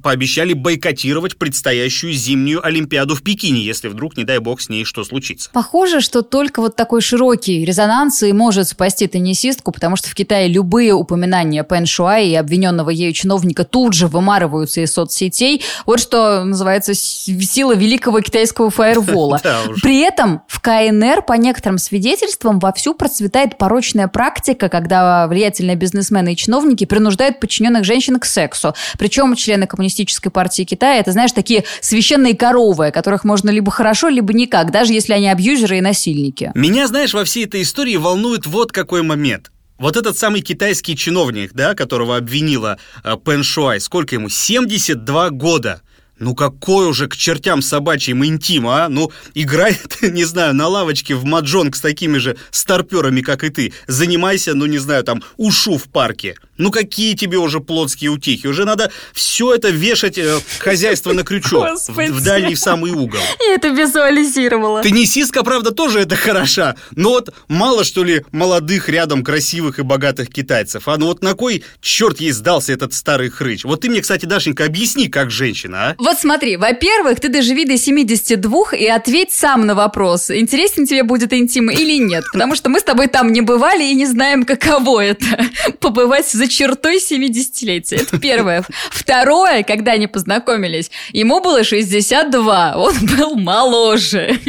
пообещали 0.04 0.54
бойкотировать 0.54 1.38
предстоящую 1.38 2.14
зимнюю 2.14 2.66
Олимпиаду 2.66 3.16
в 3.16 3.24
Пекине, 3.24 3.64
если 3.64 3.88
вдруг, 3.88 4.18
не 4.18 4.24
дай 4.24 4.40
бог, 4.40 4.62
с 4.62 4.70
ней 4.70 4.86
что 4.86 5.04
случится. 5.04 5.50
Похоже, 5.54 6.02
что 6.02 6.22
только 6.22 6.62
вот 6.62 6.76
такой 6.76 7.02
широкий 7.02 7.66
резонанс 7.66 8.24
и 8.24 8.34
может 8.34 8.68
спасти 8.68 9.08
теннисистку, 9.08 9.72
потому 9.72 9.96
что 9.96 10.10
в 10.10 10.16
Китае 10.16 10.48
любые 10.48 10.94
упоминания 10.94 11.64
Пен 11.64 11.86
Шуай 11.86 12.30
и 12.30 12.36
обвиненного 12.36 12.90
ею 12.90 13.14
чиновника 13.14 13.64
тут 13.64 13.94
же 13.94 14.08
вымарываются 14.08 14.82
из 14.82 14.94
соцсетей. 14.94 15.64
Вот 15.86 16.00
что 16.00 16.44
называется 16.44 16.94
сила 16.94 17.76
великого 17.76 18.22
китайского 18.22 18.70
фаервола. 18.70 19.42
При 19.82 20.00
этом 20.00 20.42
в 20.48 20.61
КНР, 20.62 21.24
по 21.24 21.34
некоторым 21.34 21.78
свидетельствам, 21.78 22.60
вовсю 22.60 22.94
процветает 22.94 23.58
порочная 23.58 24.08
практика, 24.08 24.70
когда 24.70 25.28
влиятельные 25.28 25.76
бизнесмены 25.76 26.34
и 26.34 26.36
чиновники 26.36 26.86
принуждают 26.86 27.40
подчиненных 27.40 27.84
женщин 27.84 28.20
к 28.20 28.26
сексу. 28.26 28.74
Причем 28.98 29.36
члены 29.36 29.68
Коммунистической 29.68 30.32
партии 30.32 30.64
Китая, 30.64 31.00
это, 31.00 31.12
знаешь, 31.12 31.32
такие 31.32 31.66
священные 31.82 32.36
коровы, 32.36 32.92
которых 32.92 33.24
можно 33.24 33.50
либо 33.50 33.72
хорошо, 33.72 34.10
либо 34.10 34.34
никак, 34.34 34.72
даже 34.72 34.94
если 34.94 35.14
они 35.14 35.30
абьюзеры 35.30 35.80
и 35.80 35.82
насильники. 35.82 36.52
Меня, 36.56 36.88
знаешь, 36.88 37.14
во 37.14 37.26
всей 37.26 37.46
этой 37.46 37.64
истории 37.64 37.96
волнует 37.96 38.46
вот 38.46 38.72
какой 38.72 39.02
момент. 39.02 39.52
Вот 39.82 39.98
этот 39.98 40.16
самый 40.16 40.42
китайский 40.42 40.96
чиновник, 40.96 41.54
да, 41.54 41.74
которого 41.74 42.16
обвинила 42.16 42.78
э, 43.04 43.18
Пен 43.26 43.42
Шуай, 43.42 43.80
сколько 43.80 44.14
ему? 44.14 44.30
72 44.30 45.32
года. 45.32 45.82
Ну 46.22 46.36
какой 46.36 46.88
уже 46.88 47.08
к 47.08 47.18
чертям 47.18 47.64
собачьим 47.64 48.24
интим, 48.24 48.68
а? 48.68 48.90
Ну, 48.90 49.12
играет, 49.34 49.98
не 50.04 50.24
знаю, 50.24 50.54
на 50.54 50.68
лавочке 50.68 51.16
в 51.16 51.26
маджонг 51.26 51.76
с 51.76 51.82
такими 51.82 52.20
же 52.20 52.38
старперами, 52.52 53.22
как 53.22 53.44
и 53.44 53.50
ты. 53.50 53.74
Занимайся, 53.88 54.54
ну, 54.54 54.68
не 54.68 54.78
знаю, 54.78 55.04
там, 55.04 55.24
ушу 55.38 55.80
в 55.80 55.86
парке. 55.90 56.36
Ну 56.62 56.70
какие 56.70 57.16
тебе 57.16 57.40
уже 57.40 57.60
плотские 57.60 58.12
утихи? 58.12 58.46
Уже 58.46 58.66
надо 58.66 58.92
все 59.14 59.56
это 59.56 59.70
вешать 59.70 60.20
э, 60.20 60.38
хозяйство 60.60 61.12
на 61.12 61.24
крючок. 61.24 61.66
В, 61.88 61.96
в 61.96 62.24
дальний 62.24 62.54
в 62.54 62.60
самый 62.60 62.92
угол. 62.92 63.20
Я 63.48 63.56
это 63.56 63.70
визуализировала. 63.70 64.84
Теннисистка, 64.84 65.42
правда, 65.44 65.72
тоже 65.72 66.02
это 66.02 66.16
хороша. 66.16 66.76
Но 66.92 67.10
вот 67.10 67.34
мало, 67.48 67.84
что 67.84 68.04
ли, 68.04 68.24
молодых 68.32 68.90
рядом 68.90 69.24
красивых 69.24 69.80
и 69.80 69.82
богатых 69.82 70.30
китайцев. 70.30 70.88
А 70.88 70.98
ну 70.98 71.08
вот 71.08 71.24
на 71.24 71.34
кой 71.34 71.64
черт 71.82 72.22
ей 72.22 72.32
сдался 72.32 72.74
этот 72.74 72.94
старый 72.94 73.32
хрыч? 73.32 73.64
Вот 73.64 73.82
ты 73.82 73.90
мне, 73.90 74.02
кстати, 74.02 74.28
Дашенька, 74.28 74.66
объясни, 74.66 75.08
как 75.08 75.32
женщина, 75.32 75.90
а? 75.90 75.96
Вот 75.98 76.20
смотри, 76.20 76.58
во-первых, 76.58 77.20
ты 77.20 77.30
доживи 77.30 77.66
до 77.66 77.76
72 77.76 78.74
и 78.74 78.86
ответь 78.86 79.32
сам 79.32 79.66
на 79.66 79.74
вопрос, 79.74 80.30
интересен 80.30 80.86
тебе 80.86 81.02
будет 81.02 81.34
интим 81.34 81.72
или 81.72 81.98
нет. 81.98 82.24
Потому 82.32 82.54
что 82.54 82.70
мы 82.70 82.80
с 82.80 82.84
тобой 82.84 83.08
там 83.08 83.34
не 83.34 83.42
бывали 83.42 83.84
и 83.84 83.96
не 83.96 84.06
знаем, 84.06 84.44
каково 84.44 85.04
это 85.04 85.26
побывать 85.80 86.30
за 86.30 86.51
чертой 86.52 86.98
70-летия. 86.98 88.02
Это 88.02 88.20
первое. 88.20 88.64
Второе, 88.92 89.64
когда 89.64 89.94
они 89.94 90.08
познакомились, 90.08 90.92
ему 91.12 91.42
было 91.42 91.64
62, 91.64 92.74
он 92.76 92.94
был 93.18 93.36
моложе. 93.36 94.40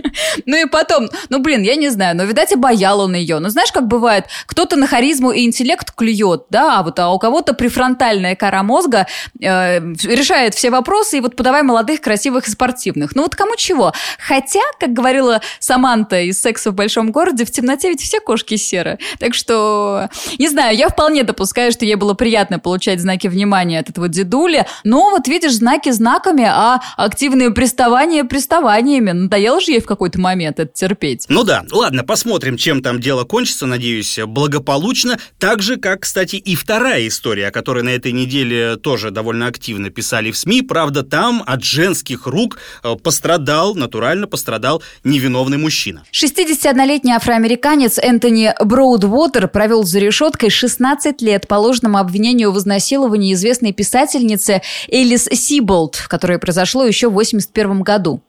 Ну 0.44 0.56
и 0.56 0.66
потом, 0.66 1.08
ну 1.28 1.38
блин, 1.38 1.62
я 1.62 1.76
не 1.76 1.88
знаю, 1.88 2.16
но, 2.16 2.24
видать, 2.24 2.52
обаял 2.52 3.00
он 3.00 3.14
ее. 3.14 3.38
Ну 3.38 3.48
знаешь, 3.48 3.72
как 3.72 3.86
бывает, 3.86 4.26
кто-то 4.46 4.76
на 4.76 4.86
харизму 4.86 5.30
и 5.30 5.44
интеллект 5.44 5.90
клюет, 5.92 6.44
да, 6.50 6.80
а 6.80 6.82
вот 6.82 6.98
а 6.98 7.10
у 7.10 7.18
кого-то 7.18 7.54
префронтальная 7.54 8.36
кора 8.36 8.62
мозга 8.62 9.06
э, 9.40 9.78
решает 10.04 10.54
все 10.54 10.70
вопросы, 10.70 11.18
и 11.18 11.20
вот 11.20 11.36
подавай 11.36 11.62
молодых, 11.62 12.00
красивых 12.00 12.48
и 12.48 12.50
спортивных. 12.50 13.14
Ну 13.14 13.22
вот 13.22 13.36
кому 13.36 13.56
чего. 13.56 13.92
Хотя, 14.18 14.60
как 14.78 14.92
говорила 14.92 15.40
Саманта 15.58 16.20
из 16.20 16.40
«Секса 16.40 16.70
в 16.70 16.74
большом 16.74 17.12
городе», 17.12 17.44
в 17.44 17.50
темноте 17.50 17.88
ведь 17.88 18.00
все 18.00 18.20
кошки 18.20 18.56
серы. 18.56 18.98
Так 19.18 19.34
что, 19.34 20.08
не 20.38 20.48
знаю, 20.48 20.76
я 20.76 20.88
вполне 20.88 21.22
допускаю, 21.22 21.72
что 21.72 21.81
ей 21.84 21.96
было 21.96 22.14
приятно 22.14 22.58
получать 22.58 23.00
знаки 23.00 23.26
внимания 23.28 23.78
от 23.78 23.90
этого 23.90 24.08
дедули. 24.08 24.66
Но 24.84 25.10
вот 25.10 25.28
видишь, 25.28 25.54
знаки 25.54 25.90
знаками, 25.90 26.44
а 26.44 26.80
активные 26.96 27.50
приставания 27.50 28.24
приставаниями. 28.24 29.12
Надоело 29.12 29.60
же 29.60 29.72
ей 29.72 29.80
в 29.80 29.86
какой-то 29.86 30.20
момент 30.20 30.58
это 30.58 30.72
терпеть. 30.72 31.26
Ну 31.28 31.44
да, 31.44 31.64
ладно, 31.70 32.04
посмотрим, 32.04 32.56
чем 32.56 32.82
там 32.82 33.00
дело 33.00 33.24
кончится, 33.24 33.66
надеюсь, 33.66 34.18
благополучно. 34.26 35.18
Так 35.38 35.62
же, 35.62 35.76
как, 35.76 36.00
кстати, 36.00 36.36
и 36.36 36.54
вторая 36.54 37.06
история, 37.08 37.48
о 37.48 37.50
которой 37.50 37.82
на 37.82 37.90
этой 37.90 38.12
неделе 38.12 38.76
тоже 38.76 39.10
довольно 39.10 39.46
активно 39.46 39.90
писали 39.90 40.30
в 40.30 40.36
СМИ. 40.36 40.62
Правда, 40.62 41.02
там 41.02 41.42
от 41.46 41.64
женских 41.64 42.26
рук 42.26 42.58
э, 42.82 42.94
пострадал, 42.96 43.74
натурально 43.74 44.26
пострадал 44.26 44.82
невиновный 45.04 45.58
мужчина. 45.58 46.04
61-летний 46.12 47.12
афроамериканец 47.12 47.98
Энтони 47.98 48.54
Броудвотер 48.60 49.48
провел 49.48 49.84
за 49.84 49.98
решеткой 49.98 50.50
16 50.50 51.22
лет 51.22 51.48
по 51.48 51.56
ложному 51.72 51.96
обвинению 51.96 52.52
в 52.52 52.58
изнасиловании 52.58 53.32
известной 53.32 53.72
писательницы 53.72 54.60
Элис 54.90 55.24
Сиболт, 55.32 56.04
которое 56.06 56.38
произошло 56.38 56.84
еще 56.84 57.06
в 57.06 57.12
1981 57.12 57.80
году. 57.80 58.20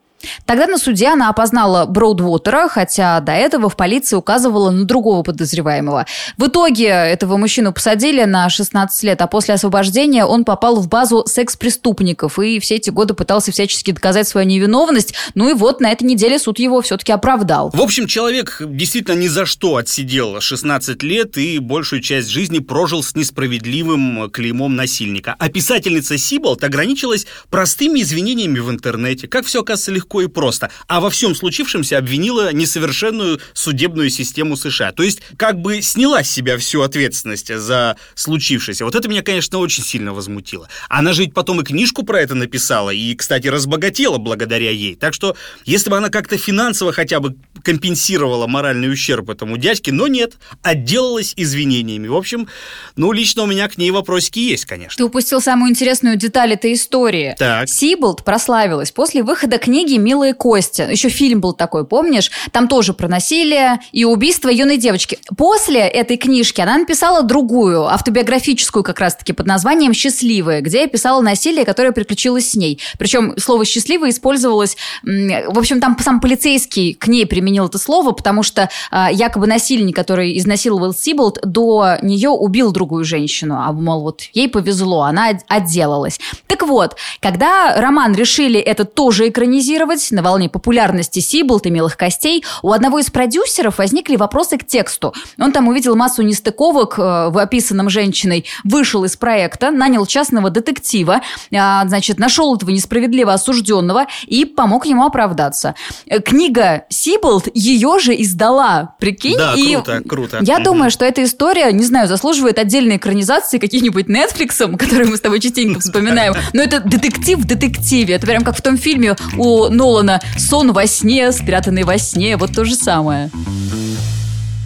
Тогда 0.45 0.67
на 0.67 0.77
суде 0.77 1.07
она 1.07 1.29
опознала 1.29 1.85
Броудвотера, 1.85 2.67
хотя 2.69 3.19
до 3.19 3.31
этого 3.31 3.69
в 3.69 3.75
полиции 3.75 4.15
указывала 4.15 4.71
на 4.71 4.85
другого 4.85 5.23
подозреваемого. 5.23 6.05
В 6.37 6.47
итоге 6.47 6.87
этого 6.87 7.37
мужчину 7.37 7.73
посадили 7.73 8.23
на 8.23 8.49
16 8.49 9.03
лет, 9.03 9.21
а 9.21 9.27
после 9.27 9.53
освобождения 9.55 10.25
он 10.25 10.45
попал 10.45 10.77
в 10.77 10.87
базу 10.87 11.23
секс-преступников 11.27 12.39
и 12.39 12.59
все 12.59 12.75
эти 12.75 12.89
годы 12.89 13.13
пытался 13.13 13.51
всячески 13.51 13.91
доказать 13.91 14.27
свою 14.27 14.47
невиновность. 14.47 15.13
Ну 15.35 15.49
и 15.49 15.53
вот 15.53 15.81
на 15.81 15.91
этой 15.91 16.03
неделе 16.03 16.39
суд 16.39 16.59
его 16.59 16.81
все-таки 16.81 17.11
оправдал. 17.11 17.71
В 17.73 17.81
общем, 17.81 18.07
человек 18.07 18.61
действительно 18.65 19.15
ни 19.15 19.27
за 19.27 19.45
что 19.45 19.77
отсидел 19.77 20.39
16 20.39 21.03
лет 21.03 21.37
и 21.37 21.59
большую 21.59 22.01
часть 22.01 22.29
жизни 22.29 22.59
прожил 22.59 23.03
с 23.03 23.15
несправедливым 23.15 24.29
клеймом 24.29 24.75
насильника. 24.75 25.35
А 25.37 25.49
писательница 25.49 26.17
Сиболт 26.17 26.63
ограничилась 26.63 27.25
простыми 27.49 28.01
извинениями 28.01 28.59
в 28.59 28.69
интернете. 28.69 29.27
Как 29.27 29.45
все 29.45 29.61
оказывается 29.61 29.91
легко 29.91 30.12
легко 30.13 30.21
и 30.21 30.27
просто, 30.27 30.69
а 30.87 30.99
во 30.99 31.09
всем 31.09 31.35
случившемся 31.35 31.97
обвинила 31.97 32.53
несовершенную 32.53 33.39
судебную 33.53 34.09
систему 34.09 34.55
США. 34.55 34.91
То 34.91 35.03
есть 35.03 35.21
как 35.37 35.59
бы 35.59 35.81
сняла 35.81 36.23
с 36.23 36.29
себя 36.29 36.57
всю 36.57 36.81
ответственность 36.81 37.53
за 37.55 37.97
случившееся. 38.15 38.85
Вот 38.85 38.95
это 38.95 39.07
меня, 39.07 39.23
конечно, 39.23 39.57
очень 39.59 39.83
сильно 39.83 40.13
возмутило. 40.13 40.69
Она 40.89 41.13
же 41.13 41.23
ведь 41.23 41.33
потом 41.33 41.61
и 41.61 41.63
книжку 41.63 42.03
про 42.03 42.21
это 42.21 42.35
написала, 42.35 42.91
и, 42.91 43.15
кстати, 43.15 43.47
разбогатела 43.47 44.17
благодаря 44.17 44.71
ей. 44.71 44.95
Так 44.95 45.13
что, 45.13 45.35
если 45.65 45.89
бы 45.89 45.97
она 45.97 46.09
как-то 46.09 46.37
финансово 46.37 46.93
хотя 46.93 47.19
бы 47.19 47.35
компенсировала 47.63 48.47
моральный 48.47 48.91
ущерб 48.91 49.29
этому 49.29 49.57
дядьке, 49.57 49.91
но 49.91 50.07
нет, 50.07 50.33
отделалась 50.61 51.33
извинениями. 51.35 52.07
В 52.07 52.15
общем, 52.15 52.47
ну, 52.95 53.11
лично 53.11 53.43
у 53.43 53.45
меня 53.45 53.67
к 53.67 53.77
ней 53.77 53.91
вопросики 53.91 54.39
есть, 54.39 54.65
конечно. 54.65 54.97
Ты 54.97 55.05
упустил 55.05 55.41
самую 55.41 55.71
интересную 55.71 56.17
деталь 56.17 56.53
этой 56.53 56.73
истории. 56.73 57.35
Так. 57.39 57.69
Сиболт 57.69 58.23
прославилась 58.23 58.91
после 58.91 59.23
выхода 59.23 59.57
книги 59.57 59.97
«Милые 60.03 60.33
кости». 60.33 60.85
Еще 60.89 61.09
фильм 61.09 61.41
был 61.41 61.53
такой, 61.53 61.85
помнишь? 61.85 62.31
Там 62.51 62.67
тоже 62.67 62.93
про 62.93 63.07
насилие 63.07 63.79
и 63.91 64.05
убийство 64.05 64.49
юной 64.49 64.77
девочки. 64.77 65.17
После 65.37 65.81
этой 65.81 66.17
книжки 66.17 66.61
она 66.61 66.77
написала 66.77 67.23
другую, 67.23 67.85
автобиографическую 67.85 68.83
как 68.83 68.99
раз-таки 68.99 69.33
под 69.33 69.47
названием 69.47 69.93
«Счастливая», 69.93 70.61
где 70.61 70.87
писала 70.87 71.21
насилие, 71.21 71.65
которое 71.65 71.91
приключилось 71.91 72.51
с 72.51 72.55
ней. 72.55 72.79
Причем 72.97 73.33
слово 73.37 73.65
«счастливая» 73.65 74.09
использовалось... 74.11 74.77
В 75.03 75.57
общем, 75.57 75.79
там 75.79 75.97
сам 75.99 76.19
полицейский 76.19 76.93
к 76.93 77.07
ней 77.07 77.25
применил 77.25 77.67
это 77.67 77.77
слово, 77.77 78.11
потому 78.11 78.43
что 78.43 78.69
а, 78.91 79.11
якобы 79.11 79.47
насильник, 79.47 79.95
который 79.95 80.37
изнасиловал 80.37 80.93
Сиболт, 80.93 81.39
до 81.43 81.97
нее 82.01 82.29
убил 82.29 82.71
другую 82.71 83.05
женщину. 83.05 83.55
А, 83.55 83.71
мол, 83.71 84.01
вот 84.01 84.23
ей 84.33 84.49
повезло, 84.49 85.03
она 85.03 85.31
отделалась. 85.47 86.19
Так 86.47 86.63
вот, 86.63 86.95
когда 87.21 87.75
роман 87.79 88.15
решили 88.15 88.59
это 88.59 88.85
тоже 88.85 89.29
экранизировать, 89.29 89.82
цитировать, 89.83 90.11
на 90.11 90.21
волне 90.21 90.49
популярности 90.49 91.19
Сиболт 91.19 91.65
и 91.65 91.69
«Милых 91.69 91.97
костей», 91.97 92.43
у 92.61 92.71
одного 92.71 92.99
из 92.99 93.09
продюсеров 93.09 93.77
возникли 93.77 94.15
вопросы 94.15 94.57
к 94.57 94.65
тексту. 94.65 95.13
Он 95.39 95.51
там 95.51 95.67
увидел 95.67 95.95
массу 95.95 96.21
нестыковок 96.21 96.97
э, 96.97 97.29
в 97.29 97.37
описанном 97.37 97.89
женщиной, 97.89 98.45
вышел 98.63 99.03
из 99.03 99.15
проекта, 99.17 99.71
нанял 99.71 100.05
частного 100.05 100.49
детектива, 100.49 101.21
э, 101.51 101.57
значит, 101.85 102.19
нашел 102.19 102.55
этого 102.55 102.69
несправедливо 102.69 103.33
осужденного 103.33 104.05
и 104.25 104.45
помог 104.45 104.85
ему 104.85 105.05
оправдаться. 105.05 105.75
Э, 106.05 106.19
книга 106.19 106.83
Сиболт 106.89 107.47
ее 107.53 107.99
же 107.99 108.13
издала, 108.21 108.95
прикинь? 108.99 109.37
Да, 109.37 109.53
и 109.55 109.73
круто, 109.75 110.01
круто. 110.07 110.39
Я 110.41 110.55
угу. 110.55 110.63
думаю, 110.63 110.91
что 110.91 111.05
эта 111.05 111.23
история, 111.23 111.71
не 111.71 111.83
знаю, 111.83 112.07
заслуживает 112.07 112.59
отдельной 112.59 112.97
экранизации 112.97 113.57
каких-нибудь 113.57 114.07
Netflix, 114.07 114.77
который 114.77 115.07
мы 115.07 115.17
с 115.17 115.21
тобой 115.21 115.39
частенько 115.39 115.79
вспоминаем. 115.79 116.33
Но 116.53 116.61
это 116.61 116.79
детектив 116.79 117.39
в 117.39 117.45
детективе. 117.45 118.15
Это 118.15 118.25
прям 118.25 118.43
как 118.43 118.57
в 118.57 118.61
том 118.61 118.77
фильме 118.77 119.15
у 119.37 119.72
Нолана 119.73 120.21
«Сон 120.37 120.71
во 120.71 120.87
сне», 120.87 121.31
«Спрятанный 121.31 121.83
во 121.83 121.97
сне», 121.97 122.37
вот 122.37 122.53
то 122.53 122.63
же 122.63 122.75
самое. 122.75 123.31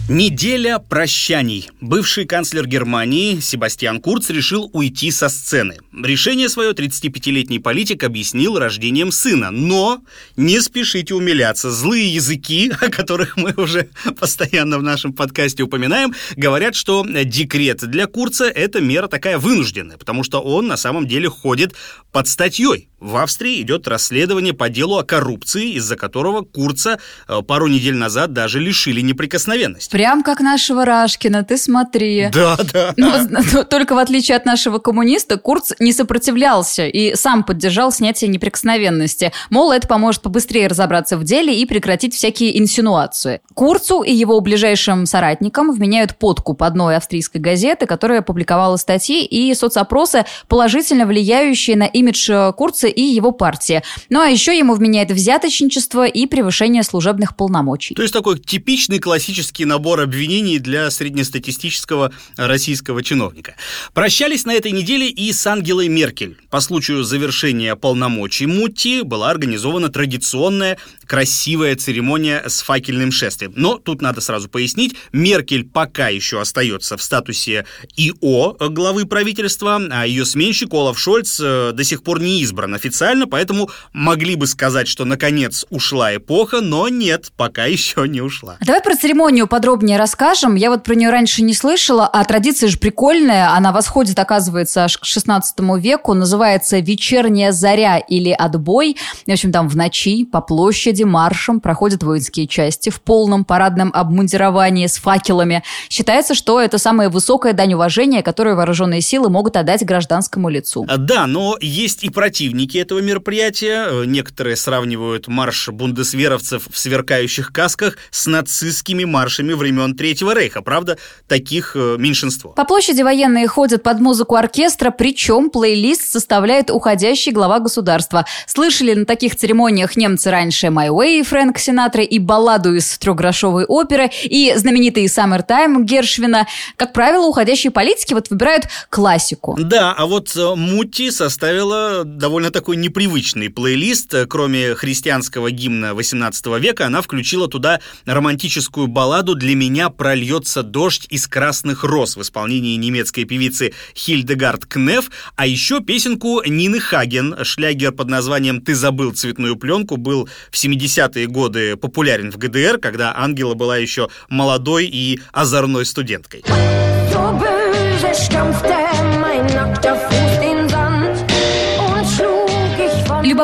Неделя 0.08 0.78
прощаний. 0.78 1.68
Бывший 1.82 2.24
канцлер 2.24 2.66
Германии 2.66 3.40
Себастьян 3.40 4.00
Курц 4.00 4.30
решил 4.30 4.70
уйти 4.72 5.10
со 5.10 5.28
сцены. 5.28 5.76
Решение 5.92 6.48
свое 6.48 6.72
35-летний 6.72 7.58
политик 7.58 8.04
объяснил 8.04 8.58
рождением 8.58 9.12
сына. 9.12 9.50
Но 9.50 10.00
не 10.34 10.62
спешите 10.62 11.14
умиляться. 11.14 11.70
Злые 11.70 12.08
языки, 12.08 12.72
о 12.80 12.88
которых 12.88 13.36
мы 13.36 13.52
уже 13.58 13.90
постоянно 14.18 14.78
в 14.78 14.82
нашем 14.82 15.12
подкасте 15.12 15.62
упоминаем, 15.62 16.14
говорят, 16.36 16.74
что 16.74 17.04
декрет 17.06 17.86
для 17.86 18.06
Курца– 18.06 18.46
это 18.54 18.80
мера 18.80 19.08
такая 19.08 19.36
вынужденная, 19.36 19.98
потому 19.98 20.24
что 20.24 20.40
он 20.40 20.68
на 20.68 20.78
самом 20.78 21.06
деле 21.06 21.28
ходит 21.28 21.74
под 22.12 22.28
статьей 22.28 22.88
В 23.00 23.16
Австрии 23.16 23.62
идет 23.62 23.86
расследование 23.86 24.52
по 24.52 24.68
делу 24.68 24.98
о 24.98 25.04
коррупции, 25.04 25.74
из-за 25.74 25.96
которого 25.96 26.42
Курца 26.42 26.98
э, 27.28 27.42
пару 27.42 27.68
недель 27.68 27.94
назад 27.94 28.32
даже 28.32 28.58
лишили 28.58 29.00
неприкосновенности. 29.00 29.90
Прям 29.90 30.24
как 30.24 30.40
нашего 30.40 30.84
Рашкина, 30.84 31.44
ты 31.44 31.58
смотри. 31.58 32.28
Да, 32.32 32.58
да. 32.72 32.94
Но, 32.96 33.18
но 33.28 33.62
только 33.62 33.94
в 33.94 33.98
отличие 33.98 34.36
от 34.36 34.46
нашего 34.46 34.78
коммуниста, 34.78 35.36
Курц 35.36 35.72
не 35.78 35.92
сопротивлялся 35.92 36.86
и 36.86 37.14
сам 37.14 37.44
поддержал 37.44 37.92
снятие 37.92 38.28
неприкосновенности. 38.30 39.32
Мол, 39.50 39.70
это 39.70 39.86
поможет 39.86 40.22
побыстрее 40.22 40.66
разобраться 40.66 41.16
в 41.16 41.22
деле 41.22 41.56
и 41.56 41.66
прекратить 41.66 42.14
всякие 42.14 42.58
инсинуации. 42.58 43.40
Курцу 43.54 44.02
и 44.02 44.12
его 44.12 44.40
ближайшим 44.40 45.06
соратникам 45.06 45.72
вменяют 45.72 46.16
подкуп 46.16 46.64
одной 46.64 46.96
австрийской 46.96 47.40
газеты, 47.40 47.86
которая 47.86 48.22
публиковала 48.22 48.76
статьи 48.76 49.24
и 49.24 49.54
соцопросы, 49.54 50.24
положительно 50.48 51.06
влияющие 51.06 51.76
на 51.76 51.84
имидж 51.84 52.28
э, 52.28 52.52
Курца 52.52 52.87
и 52.88 53.02
его 53.02 53.32
партии. 53.32 53.82
Ну 54.10 54.20
а 54.20 54.28
еще 54.28 54.56
ему 54.56 54.74
вменяет 54.74 55.10
взяточничество 55.10 56.06
и 56.06 56.26
превышение 56.26 56.82
служебных 56.82 57.36
полномочий. 57.36 57.94
То 57.94 58.02
есть 58.02 58.14
такой 58.14 58.38
типичный 58.38 58.98
классический 58.98 59.64
набор 59.64 60.00
обвинений 60.00 60.58
для 60.58 60.90
среднестатистического 60.90 62.12
российского 62.36 63.02
чиновника. 63.02 63.54
Прощались 63.94 64.44
на 64.44 64.52
этой 64.52 64.72
неделе 64.72 65.08
и 65.08 65.32
с 65.32 65.46
Ангелой 65.46 65.88
Меркель. 65.88 66.36
По 66.50 66.60
случаю 66.60 67.04
завершения 67.04 67.76
полномочий 67.76 68.46
Мутти 68.46 69.02
была 69.02 69.30
организована 69.30 69.88
традиционная 69.88 70.78
красивая 71.08 71.74
церемония 71.74 72.44
с 72.46 72.60
факельным 72.60 73.10
шествием. 73.10 73.52
Но 73.56 73.78
тут 73.78 74.02
надо 74.02 74.20
сразу 74.20 74.48
пояснить, 74.48 74.94
Меркель 75.12 75.64
пока 75.64 76.08
еще 76.08 76.40
остается 76.40 76.96
в 76.96 77.02
статусе 77.02 77.64
ИО 77.96 78.56
главы 78.68 79.06
правительства, 79.06 79.80
а 79.90 80.06
ее 80.06 80.24
сменщик 80.24 80.72
Олаф 80.72 80.98
Шольц 80.98 81.40
э, 81.40 81.72
до 81.72 81.84
сих 81.84 82.02
пор 82.02 82.20
не 82.20 82.42
избран 82.42 82.74
официально, 82.74 83.26
поэтому 83.26 83.70
могли 83.92 84.36
бы 84.36 84.46
сказать, 84.46 84.86
что 84.86 85.04
наконец 85.04 85.64
ушла 85.70 86.14
эпоха, 86.14 86.60
но 86.60 86.88
нет, 86.88 87.32
пока 87.36 87.64
еще 87.64 88.06
не 88.06 88.20
ушла. 88.20 88.58
Давай 88.60 88.82
про 88.82 88.94
церемонию 88.94 89.46
подробнее 89.46 89.98
расскажем. 89.98 90.54
Я 90.54 90.70
вот 90.70 90.84
про 90.84 90.94
нее 90.94 91.10
раньше 91.10 91.42
не 91.42 91.54
слышала, 91.54 92.06
а 92.06 92.22
традиция 92.24 92.68
же 92.68 92.78
прикольная. 92.78 93.54
Она 93.54 93.72
восходит, 93.72 94.18
оказывается, 94.18 94.84
аж 94.84 94.98
к 94.98 95.04
16 95.04 95.58
веку. 95.78 96.14
Называется 96.14 96.78
«Вечерняя 96.78 97.52
заря» 97.52 97.98
или 97.98 98.30
«Отбой». 98.30 98.96
В 99.26 99.30
общем, 99.30 99.52
там 99.52 99.68
в 99.68 99.76
ночи 99.76 100.24
по 100.24 100.40
площади 100.40 100.97
маршем 101.04 101.60
проходят 101.60 102.02
воинские 102.02 102.46
части 102.46 102.90
в 102.90 103.00
полном 103.00 103.44
парадном 103.44 103.90
обмундировании 103.94 104.86
с 104.86 104.98
факелами. 104.98 105.62
Считается, 105.88 106.34
что 106.34 106.60
это 106.60 106.78
самая 106.78 107.10
высокая 107.10 107.52
дань 107.52 107.74
уважения, 107.74 108.22
которую 108.22 108.56
вооруженные 108.56 109.00
силы 109.00 109.30
могут 109.30 109.56
отдать 109.56 109.84
гражданскому 109.84 110.48
лицу. 110.48 110.86
А, 110.88 110.96
Да, 110.96 111.26
но 111.26 111.56
есть 111.60 112.04
и 112.04 112.10
противники 112.10 112.78
этого 112.78 113.00
мероприятия. 113.00 113.86
Э, 113.90 114.04
Некоторые 114.04 114.56
сравнивают 114.56 115.28
марш 115.28 115.68
бундесверовцев 115.68 116.68
в 116.70 116.78
сверкающих 116.78 117.52
касках 117.52 117.96
с 118.10 118.26
нацистскими 118.26 119.04
маршами 119.04 119.52
времен 119.52 119.94
Третьего 119.94 120.34
Рейха. 120.34 120.62
Правда, 120.62 120.98
таких 121.26 121.72
э, 121.74 121.96
меньшинство. 121.98 122.50
По 122.50 122.64
площади 122.64 123.02
военные 123.02 123.46
ходят 123.46 123.82
под 123.82 124.00
музыку 124.00 124.36
оркестра, 124.36 124.90
причем 124.90 125.50
плейлист 125.50 126.10
составляет 126.10 126.70
уходящий 126.70 127.32
глава 127.32 127.60
государства. 127.60 128.24
Слышали 128.46 128.94
на 128.94 129.04
таких 129.04 129.36
церемониях 129.36 129.96
немцы 129.96 130.30
раньше 130.30 130.66
«My 130.68 130.87
Way» 130.88 131.22
Фрэнк 131.22 131.58
Синатра 131.58 132.02
и 132.02 132.18
балладу 132.18 132.74
из 132.74 132.98
трехгрошовой 132.98 133.64
оперы, 133.64 134.10
и 134.24 134.52
знаменитый 134.56 135.04
«Summertime» 135.06 135.82
Гершвина. 135.82 136.46
Как 136.76 136.92
правило, 136.92 137.26
уходящие 137.26 137.70
политики 137.70 138.14
вот 138.14 138.30
выбирают 138.30 138.64
классику. 138.90 139.56
Да, 139.58 139.92
а 139.92 140.06
вот 140.06 140.34
э, 140.36 140.54
Мутти 140.54 141.10
составила 141.10 142.04
довольно 142.04 142.50
такой 142.50 142.76
непривычный 142.76 143.50
плейлист. 143.50 144.14
Кроме 144.28 144.74
христианского 144.74 145.50
гимна 145.50 145.94
18 145.94 146.46
века, 146.58 146.86
она 146.86 147.02
включила 147.02 147.48
туда 147.48 147.80
романтическую 148.06 148.86
балладу 148.86 149.34
«Для 149.34 149.54
меня 149.54 149.90
прольется 149.90 150.62
дождь 150.62 151.06
из 151.10 151.26
красных 151.26 151.84
роз» 151.84 152.16
в 152.16 152.22
исполнении 152.22 152.76
немецкой 152.76 153.24
певицы 153.24 153.72
Хильдегард 153.94 154.66
Кнеф, 154.66 155.10
а 155.36 155.46
еще 155.46 155.80
песенку 155.80 156.42
Нины 156.44 156.80
Хаген. 156.80 157.44
Шлягер 157.44 157.92
под 157.92 158.08
названием 158.08 158.60
«Ты 158.60 158.74
забыл 158.74 159.12
цветную 159.12 159.56
пленку» 159.56 159.96
был 159.96 160.28
в 160.50 160.56
70-е 160.78 161.26
годы 161.26 161.76
популярен 161.76 162.30
в 162.30 162.36
ГДР, 162.36 162.78
когда 162.78 163.12
Ангела 163.16 163.54
была 163.54 163.76
еще 163.76 164.08
молодой 164.28 164.86
и 164.86 165.20
озорной 165.32 165.84
студенткой. 165.84 166.44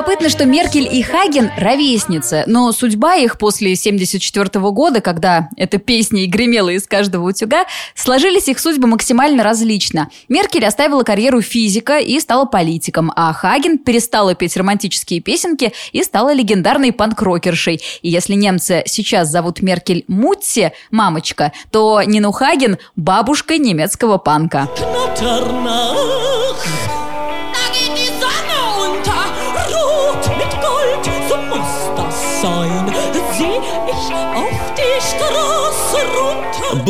Любопытно, 0.04 0.28
что 0.28 0.44
Меркель 0.44 0.86
и 0.94 1.00
Хаген 1.00 1.50
ровесницы, 1.56 2.44
но 2.46 2.70
судьба 2.72 3.14
их 3.14 3.38
после 3.38 3.74
74 3.74 4.50
года, 4.70 5.00
когда 5.00 5.48
эта 5.56 5.78
песня 5.78 6.24
и 6.24 6.26
гремела 6.26 6.68
из 6.68 6.86
каждого 6.86 7.26
утюга, 7.26 7.64
сложились 7.94 8.46
их 8.48 8.58
судьбы 8.58 8.86
максимально 8.86 9.42
различно. 9.42 10.10
Меркель 10.28 10.66
оставила 10.66 11.04
карьеру 11.04 11.40
физика 11.40 11.96
и 11.96 12.20
стала 12.20 12.44
политиком, 12.44 13.12
а 13.16 13.32
Хаген 13.32 13.78
перестала 13.78 14.34
петь 14.34 14.58
романтические 14.58 15.20
песенки 15.20 15.72
и 15.92 16.02
стала 16.02 16.34
легендарной 16.34 16.92
панк-рокершей. 16.92 17.80
И 18.02 18.10
если 18.10 18.34
немцы 18.34 18.82
сейчас 18.84 19.30
зовут 19.30 19.62
Меркель 19.62 20.04
Мутти, 20.06 20.72
мамочка, 20.90 21.52
то 21.70 22.02
Нину 22.02 22.30
Хаген– 22.30 22.76
бабушкой 22.96 23.58
немецкого 23.58 24.18
панка. 24.18 24.68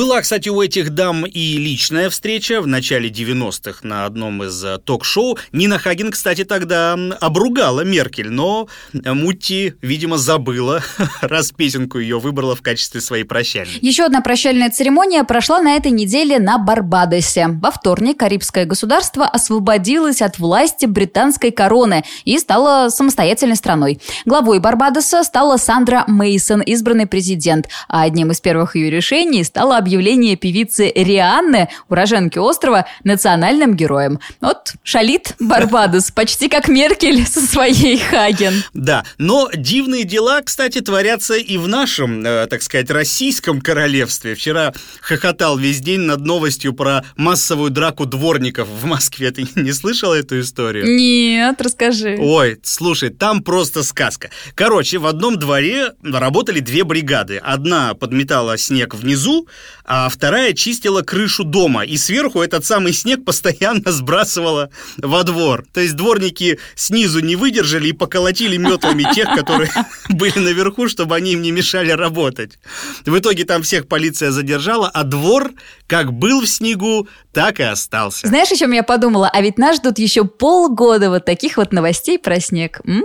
Была, 0.05 0.21
кстати, 0.21 0.51
у 0.51 0.61
этих 0.61 0.91
дам 0.91 1.25
и 1.25 1.57
личная 1.57 2.11
встреча 2.11 2.61
в 2.61 2.67
начале 2.67 3.09
90-х 3.09 3.79
на 3.85 4.05
одном 4.05 4.45
из 4.45 4.63
э, 4.63 4.77
ток-шоу. 4.77 5.39
Нина 5.51 5.79
Хаген, 5.79 6.11
кстати, 6.11 6.45
тогда 6.45 6.93
обругала 7.23 7.81
Меркель, 7.81 8.29
но 8.29 8.69
э, 8.93 9.15
Мутти, 9.15 9.73
видимо, 9.81 10.19
забыла, 10.19 10.83
раз 11.23 11.53
песенку 11.53 11.99
ее 11.99 12.19
выбрала 12.19 12.55
в 12.55 12.61
качестве 12.61 13.01
своей 13.01 13.25
прощальной. 13.25 13.79
Еще 13.81 14.05
одна 14.05 14.21
прощальная 14.21 14.69
церемония 14.69 15.25
прошла 15.25 15.63
на 15.63 15.75
этой 15.75 15.91
неделе 15.91 16.39
на 16.39 16.59
Барбадосе. 16.59 17.49
Во 17.63 17.71
вторник 17.71 18.19
Карибское 18.19 18.67
государство 18.67 19.27
освободилось 19.27 20.21
от 20.21 20.39
власти 20.39 20.85
британской 20.85 21.51
короны 21.51 22.05
и 22.27 22.39
стало 22.39 22.91
самостоятельной 22.91 23.57
страной. 23.57 24.03
Главой 24.27 24.59
Барбадоса 24.61 25.25
стала 25.25 25.57
Сандра 25.57 26.05
Мейсон, 26.09 26.61
избранный 26.61 27.07
президент. 27.07 27.71
А 27.89 28.03
одним 28.03 28.33
из 28.33 28.43
первых 28.43 28.77
ее 28.77 28.91
решений 28.91 29.43
стало 29.45 29.79
объявление 29.79 29.94
певицы 30.37 30.93
Рианны, 30.95 31.69
уроженки 31.89 32.39
острова, 32.39 32.87
национальным 33.05 33.75
героем. 33.75 34.21
Вот 34.41 34.75
шалит 34.83 35.35
Барбадос, 35.41 36.11
почти 36.11 36.49
как 36.49 36.69
Меркель 36.69 37.27
со 37.27 37.41
своей 37.41 37.99
Хаген. 37.99 38.63
Да, 38.73 39.05
но 39.19 39.51
дивные 39.55 40.05
дела, 40.05 40.43
кстати, 40.43 40.81
творятся 40.81 41.35
и 41.35 41.57
в 41.57 41.69
нашем, 41.69 42.25
э, 42.25 42.47
так 42.47 42.63
сказать, 42.63 42.91
российском 42.91 43.61
королевстве. 43.61 44.35
Вчера 44.35 44.73
хохотал 45.01 45.57
весь 45.59 45.81
день 45.81 46.01
над 46.01 46.21
новостью 46.21 46.73
про 46.73 47.05
массовую 47.17 47.71
драку 47.71 48.07
дворников 48.07 48.69
в 48.69 48.85
Москве. 48.85 49.31
Ты 49.31 49.47
не 49.55 49.73
слышала 49.73 50.15
эту 50.15 50.41
историю? 50.41 50.85
Нет, 50.87 51.61
расскажи. 51.61 52.17
Ой, 52.19 52.59
слушай, 52.63 53.11
там 53.11 53.43
просто 53.43 53.83
сказка. 53.83 54.31
Короче, 54.55 54.99
в 54.99 55.07
одном 55.07 55.39
дворе 55.39 55.93
работали 56.03 56.61
две 56.61 56.85
бригады. 56.85 57.39
Одна 57.39 57.95
подметала 57.95 58.57
снег 58.59 58.95
внизу, 58.95 59.49
а 59.85 60.09
вторая 60.09 60.53
чистила 60.55 61.03
крышу 61.03 61.45
дома. 61.45 61.85
И 61.85 61.97
сверху 61.97 62.41
этот 62.41 62.65
самый 62.65 62.93
снег 62.93 63.25
постоянно 63.25 63.83
сбрасывала 63.93 64.71
во 64.97 65.23
двор. 65.23 65.65
То 65.73 65.81
есть 65.81 65.95
дворники 65.97 66.59
снизу 66.75 67.21
не 67.21 67.37
выдержали 67.37 67.89
и 67.89 67.93
поколотили 67.93 68.57
метлами 68.57 69.07
тех, 69.15 69.29
которые 69.35 69.71
были 70.09 70.39
наверху, 70.39 70.89
чтобы 70.89 71.15
они 71.15 71.33
им 71.33 71.43
не 71.43 71.53
мешали 71.53 71.91
работать. 71.91 72.59
В 73.05 73.19
итоге 73.19 73.45
там 73.45 73.63
всех 73.63 73.89
полиция 73.89 74.31
задержала, 74.31 74.89
а 74.89 75.05
двор 75.05 75.53
как 75.87 76.13
был 76.13 76.41
в 76.41 76.47
снегу, 76.47 77.09
так 77.33 77.61
и 77.61 77.65
остался. 77.65 78.27
Знаешь, 78.27 78.51
о 78.53 78.57
чем 78.57 78.73
я 78.73 78.83
подумала? 78.83 79.29
А 79.33 79.43
ведь 79.43 79.59
нас 79.59 79.77
ждут 79.77 79.99
еще 79.99 80.25
полгода 80.25 81.11
вот 81.11 81.25
таких 81.25 81.57
вот 81.57 81.73
новостей 81.73 82.19
про 82.19 82.41
снег. 82.41 82.81
М. 82.85 83.05